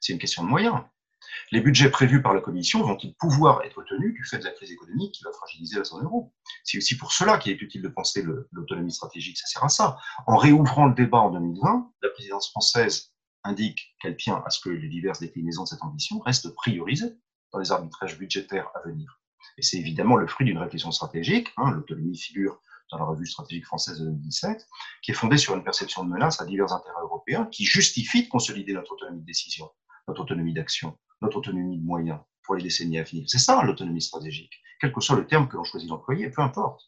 c'est 0.00 0.12
une 0.12 0.18
question 0.18 0.42
de 0.42 0.48
moyens. 0.48 0.82
Les 1.52 1.60
budgets 1.60 1.90
prévus 1.90 2.22
par 2.22 2.34
la 2.34 2.40
Commission 2.40 2.82
vont-ils 2.82 3.14
pouvoir 3.14 3.62
être 3.62 3.84
tenus 3.84 4.14
du 4.14 4.24
fait 4.24 4.38
de 4.38 4.44
la 4.44 4.50
crise 4.50 4.72
économique 4.72 5.14
qui 5.14 5.22
va 5.22 5.30
fragiliser 5.30 5.76
la 5.76 5.84
zone 5.84 6.02
euro? 6.02 6.34
C'est 6.64 6.78
aussi 6.78 6.96
pour 6.96 7.12
cela 7.12 7.38
qu'il 7.38 7.52
est 7.52 7.62
utile 7.62 7.82
de 7.82 7.88
penser 7.88 8.24
l'autonomie 8.50 8.90
stratégique, 8.90 9.38
ça 9.38 9.46
sert 9.46 9.62
à 9.62 9.68
ça. 9.68 9.96
En 10.26 10.36
réouvrant 10.36 10.86
le 10.86 10.94
débat 10.94 11.18
en 11.18 11.30
2020, 11.30 11.92
la 12.02 12.08
présidence 12.08 12.50
française 12.50 13.12
indique 13.44 13.94
qu'elle 14.00 14.16
tient 14.16 14.42
à 14.44 14.50
ce 14.50 14.58
que 14.58 14.70
les 14.70 14.88
diverses 14.88 15.20
déclinaisons 15.20 15.62
de 15.62 15.68
cette 15.68 15.84
ambition 15.84 16.18
restent 16.18 16.52
priorisées 16.56 17.16
dans 17.52 17.58
les 17.58 17.72
arbitrages 17.72 18.18
budgétaires 18.18 18.68
à 18.74 18.86
venir. 18.88 19.20
Et 19.58 19.62
c'est 19.62 19.78
évidemment 19.78 20.16
le 20.16 20.26
fruit 20.26 20.46
d'une 20.46 20.58
réflexion 20.58 20.92
stratégique, 20.92 21.48
hein, 21.56 21.70
l'autonomie 21.70 22.18
figure 22.18 22.60
dans 22.90 22.98
la 22.98 23.04
revue 23.04 23.26
stratégique 23.26 23.66
française 23.66 24.00
de 24.00 24.06
2017, 24.06 24.66
qui 25.02 25.10
est 25.12 25.14
fondée 25.14 25.36
sur 25.36 25.54
une 25.54 25.62
perception 25.62 26.04
de 26.04 26.10
menace 26.10 26.40
à 26.40 26.44
divers 26.44 26.72
intérêts 26.72 27.02
européens 27.02 27.46
qui 27.46 27.64
justifie 27.64 28.24
de 28.24 28.28
consolider 28.28 28.72
notre 28.72 28.92
autonomie 28.92 29.20
de 29.20 29.26
décision, 29.26 29.70
notre 30.08 30.22
autonomie 30.22 30.54
d'action, 30.54 30.98
notre 31.22 31.36
autonomie 31.38 31.78
de 31.78 31.84
moyens 31.84 32.18
pour 32.42 32.54
les 32.54 32.62
décennies 32.62 32.98
à 32.98 33.04
venir. 33.04 33.24
C'est 33.28 33.38
ça 33.38 33.62
l'autonomie 33.62 34.02
stratégique, 34.02 34.52
quel 34.80 34.92
que 34.92 35.00
soit 35.00 35.16
le 35.16 35.26
terme 35.26 35.48
que 35.48 35.56
l'on 35.56 35.64
choisit 35.64 35.88
d'employer, 35.88 36.30
peu 36.30 36.42
importe. 36.42 36.82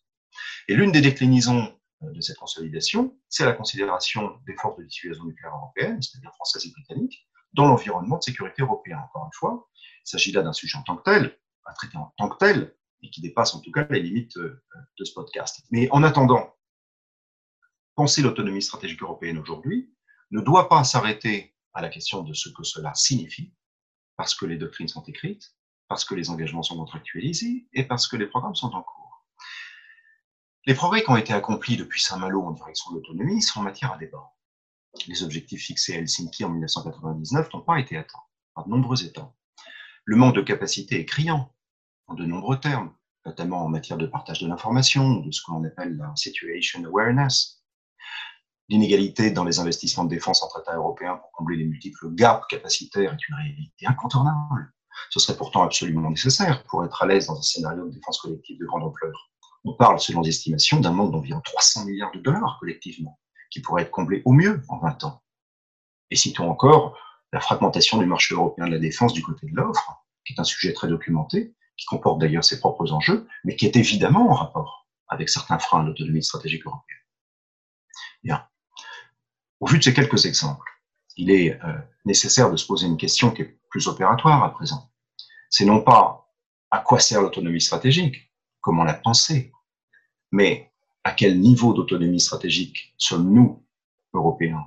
Et 0.68 0.74
l'une 0.74 0.92
des 0.92 1.00
déclinaisons 1.00 1.72
euh, 2.02 2.12
de 2.12 2.20
cette 2.20 2.38
consolidation, 2.38 3.16
c'est 3.28 3.44
la 3.44 3.52
considération 3.52 4.38
des 4.46 4.54
forces 4.56 4.78
de 4.78 4.84
dissuasion 4.84 5.24
nucléaire 5.24 5.54
européennes, 5.54 6.00
c'est-à-dire 6.02 6.32
françaises 6.34 6.66
et 6.66 6.70
britanniques, 6.70 7.28
dans 7.52 7.66
l'environnement 7.66 8.18
de 8.18 8.22
sécurité 8.22 8.62
européen. 8.62 8.98
Encore 8.98 9.26
une 9.26 9.38
fois, 9.38 9.68
il 10.04 10.10
s'agit 10.10 10.32
là 10.32 10.42
d'un 10.42 10.52
sujet 10.52 10.78
en 10.78 10.82
tant 10.82 10.96
que 10.96 11.02
tel, 11.02 11.38
un 11.66 11.72
traité 11.74 11.96
en 11.96 12.12
tant 12.16 12.28
que 12.28 12.38
tel, 12.38 12.76
et 13.02 13.10
qui 13.10 13.20
dépasse 13.20 13.54
en 13.54 13.60
tout 13.60 13.70
cas 13.70 13.86
les 13.90 14.00
limites 14.00 14.36
euh, 14.36 14.62
de 14.98 15.04
ce 15.04 15.12
podcast. 15.12 15.62
Mais 15.70 15.88
en 15.90 16.02
attendant, 16.02 16.56
penser 17.94 18.22
l'autonomie 18.22 18.62
stratégique 18.62 19.02
européenne 19.02 19.38
aujourd'hui 19.38 19.92
ne 20.30 20.40
doit 20.40 20.68
pas 20.68 20.82
s'arrêter 20.84 21.54
à 21.74 21.82
la 21.82 21.88
question 21.88 22.22
de 22.22 22.32
ce 22.32 22.48
que 22.48 22.62
cela 22.62 22.94
signifie, 22.94 23.54
parce 24.16 24.34
que 24.34 24.46
les 24.46 24.56
doctrines 24.56 24.88
sont 24.88 25.02
écrites, 25.04 25.54
parce 25.88 26.04
que 26.04 26.14
les 26.14 26.30
engagements 26.30 26.62
sont 26.62 26.76
contractualisés 26.76 27.68
et 27.72 27.84
parce 27.84 28.06
que 28.06 28.16
les 28.16 28.26
programmes 28.26 28.54
sont 28.54 28.72
en 28.72 28.82
cours. 28.82 29.26
Les 30.64 30.74
progrès 30.74 31.02
qui 31.02 31.10
ont 31.10 31.16
été 31.16 31.32
accomplis 31.32 31.76
depuis 31.76 32.00
Saint-Malo 32.00 32.42
en 32.42 32.52
direction 32.52 32.92
de 32.92 32.96
l'autonomie 32.96 33.42
sont 33.42 33.62
matière 33.62 33.92
à 33.92 33.98
débat. 33.98 34.32
Les 35.08 35.22
objectifs 35.22 35.62
fixés 35.62 35.94
à 35.94 35.98
Helsinki 35.98 36.44
en 36.44 36.50
1999 36.50 37.52
n'ont 37.52 37.62
pas 37.62 37.80
été 37.80 37.96
atteints, 37.96 38.22
par 38.54 38.66
de 38.66 38.70
nombreux 38.70 39.04
États. 39.04 39.34
Le 40.04 40.16
manque 40.16 40.34
de 40.34 40.42
capacité 40.42 40.98
est 41.00 41.04
criant, 41.04 41.54
en 42.08 42.14
de 42.14 42.24
nombreux 42.24 42.58
termes, 42.58 42.92
notamment 43.24 43.64
en 43.64 43.68
matière 43.68 43.98
de 43.98 44.06
partage 44.06 44.40
de 44.40 44.48
l'information, 44.48 45.20
de 45.20 45.30
ce 45.30 45.40
que 45.42 45.52
l'on 45.52 45.62
appelle 45.64 45.96
la 45.96 46.12
situation 46.16 46.84
awareness. 46.84 47.62
L'inégalité 48.68 49.30
dans 49.30 49.44
les 49.44 49.60
investissements 49.60 50.04
de 50.04 50.10
défense 50.10 50.42
entre 50.42 50.60
États 50.60 50.76
européens 50.76 51.16
pour 51.16 51.30
combler 51.32 51.56
les 51.56 51.66
multiples 51.66 52.12
gaps 52.14 52.46
capacitaires 52.48 53.12
est 53.12 53.28
une 53.28 53.34
réalité 53.34 53.86
incontournable. 53.86 54.72
Ce 55.10 55.20
serait 55.20 55.36
pourtant 55.36 55.62
absolument 55.62 56.10
nécessaire 56.10 56.64
pour 56.64 56.84
être 56.84 57.02
à 57.02 57.06
l'aise 57.06 57.26
dans 57.26 57.38
un 57.38 57.42
scénario 57.42 57.86
de 57.86 57.94
défense 57.94 58.20
collective 58.20 58.58
de 58.58 58.66
grande 58.66 58.82
ampleur. 58.82 59.30
On 59.64 59.74
parle, 59.74 60.00
selon 60.00 60.22
les 60.22 60.30
estimations, 60.30 60.80
d'un 60.80 60.92
manque 60.92 61.12
d'environ 61.12 61.40
300 61.44 61.84
milliards 61.84 62.12
de 62.12 62.18
dollars 62.18 62.56
collectivement, 62.58 63.20
qui 63.50 63.60
pourrait 63.60 63.82
être 63.82 63.90
comblé 63.90 64.22
au 64.24 64.32
mieux 64.32 64.62
en 64.68 64.78
20 64.78 65.04
ans. 65.04 65.22
Et 66.10 66.16
citons 66.16 66.50
encore 66.50 66.96
la 67.32 67.40
fragmentation 67.40 67.98
du 67.98 68.06
marché 68.06 68.34
européen 68.34 68.66
de 68.66 68.72
la 68.72 68.78
défense 68.78 69.12
du 69.12 69.22
côté 69.22 69.46
de 69.46 69.56
l'offre, 69.56 70.04
qui 70.24 70.34
est 70.34 70.40
un 70.40 70.44
sujet 70.44 70.72
très 70.72 70.88
documenté, 70.88 71.54
qui 71.76 71.86
comporte 71.86 72.20
d'ailleurs 72.20 72.44
ses 72.44 72.60
propres 72.60 72.92
enjeux, 72.92 73.26
mais 73.44 73.56
qui 73.56 73.66
est 73.66 73.76
évidemment 73.76 74.30
en 74.30 74.34
rapport 74.34 74.86
avec 75.08 75.28
certains 75.28 75.58
freins 75.58 75.80
à 75.80 75.84
l'autonomie 75.84 76.22
stratégique 76.22 76.66
européenne. 76.66 76.98
Bien. 78.22 78.46
Au 79.60 79.66
vu 79.66 79.78
de 79.78 79.84
ces 79.84 79.94
quelques 79.94 80.26
exemples, 80.26 80.70
il 81.16 81.30
est 81.30 81.60
euh, 81.64 81.78
nécessaire 82.04 82.50
de 82.50 82.56
se 82.56 82.66
poser 82.66 82.86
une 82.86 82.96
question 82.96 83.30
qui 83.30 83.42
est 83.42 83.58
plus 83.70 83.88
opératoire 83.88 84.42
à 84.42 84.52
présent. 84.52 84.90
C'est 85.50 85.64
non 85.64 85.82
pas 85.82 86.28
à 86.70 86.78
quoi 86.78 87.00
sert 87.00 87.20
l'autonomie 87.22 87.60
stratégique, 87.60 88.32
comment 88.60 88.84
la 88.84 88.94
penser, 88.94 89.52
mais 90.30 90.72
à 91.04 91.12
quel 91.12 91.40
niveau 91.40 91.72
d'autonomie 91.72 92.20
stratégique 92.20 92.94
sommes-nous, 92.96 93.66
Européens, 94.14 94.66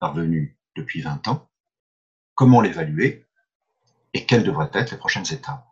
parvenus 0.00 0.56
depuis 0.76 1.02
20 1.02 1.28
ans 1.28 1.48
comment 2.34 2.60
l'évaluer 2.60 3.26
et 4.12 4.26
quelles 4.26 4.44
devraient 4.44 4.70
être 4.72 4.92
les 4.92 4.96
prochaines 4.96 5.32
étapes. 5.32 5.66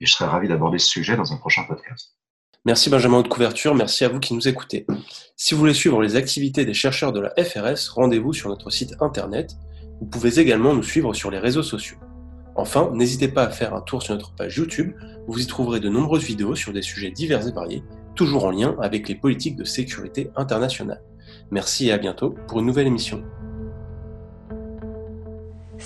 Et 0.00 0.06
je 0.06 0.12
serais 0.12 0.28
ravi 0.28 0.48
d'aborder 0.48 0.78
ce 0.78 0.88
sujet 0.88 1.16
dans 1.16 1.32
un 1.32 1.36
prochain 1.36 1.64
podcast. 1.64 2.14
Merci 2.64 2.90
Benjamin 2.90 3.22
de 3.22 3.28
couverture, 3.28 3.74
merci 3.74 4.04
à 4.04 4.08
vous 4.08 4.20
qui 4.20 4.34
nous 4.34 4.48
écoutez. 4.48 4.86
Si 5.36 5.54
vous 5.54 5.60
voulez 5.60 5.74
suivre 5.74 6.02
les 6.02 6.16
activités 6.16 6.64
des 6.64 6.74
chercheurs 6.74 7.12
de 7.12 7.20
la 7.20 7.32
FRS, 7.42 7.88
rendez-vous 7.94 8.32
sur 8.32 8.48
notre 8.48 8.70
site 8.70 8.94
internet. 9.00 9.56
Vous 10.00 10.06
pouvez 10.06 10.38
également 10.38 10.74
nous 10.74 10.82
suivre 10.82 11.14
sur 11.14 11.30
les 11.30 11.38
réseaux 11.38 11.62
sociaux. 11.62 11.98
Enfin, 12.56 12.90
n'hésitez 12.92 13.28
pas 13.28 13.44
à 13.44 13.50
faire 13.50 13.74
un 13.74 13.80
tour 13.80 14.02
sur 14.02 14.14
notre 14.14 14.34
page 14.34 14.56
YouTube, 14.56 14.92
vous 15.28 15.40
y 15.40 15.46
trouverez 15.46 15.78
de 15.78 15.88
nombreuses 15.88 16.24
vidéos 16.24 16.56
sur 16.56 16.72
des 16.72 16.82
sujets 16.82 17.12
divers 17.12 17.46
et 17.46 17.52
variés, 17.52 17.84
toujours 18.16 18.44
en 18.44 18.50
lien 18.50 18.76
avec 18.80 19.08
les 19.08 19.14
politiques 19.14 19.56
de 19.56 19.64
sécurité 19.64 20.30
internationale. 20.34 21.02
Merci 21.52 21.88
et 21.88 21.92
à 21.92 21.98
bientôt 21.98 22.34
pour 22.48 22.58
une 22.58 22.66
nouvelle 22.66 22.88
émission. 22.88 23.22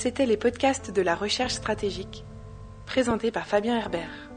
C'était 0.03 0.27
les 0.27 0.37
podcasts 0.37 0.91
de 0.91 1.01
la 1.01 1.15
recherche 1.15 1.53
stratégique, 1.53 2.25
présentés 2.87 3.31
par 3.31 3.47
Fabien 3.47 3.79
Herbert. 3.79 4.32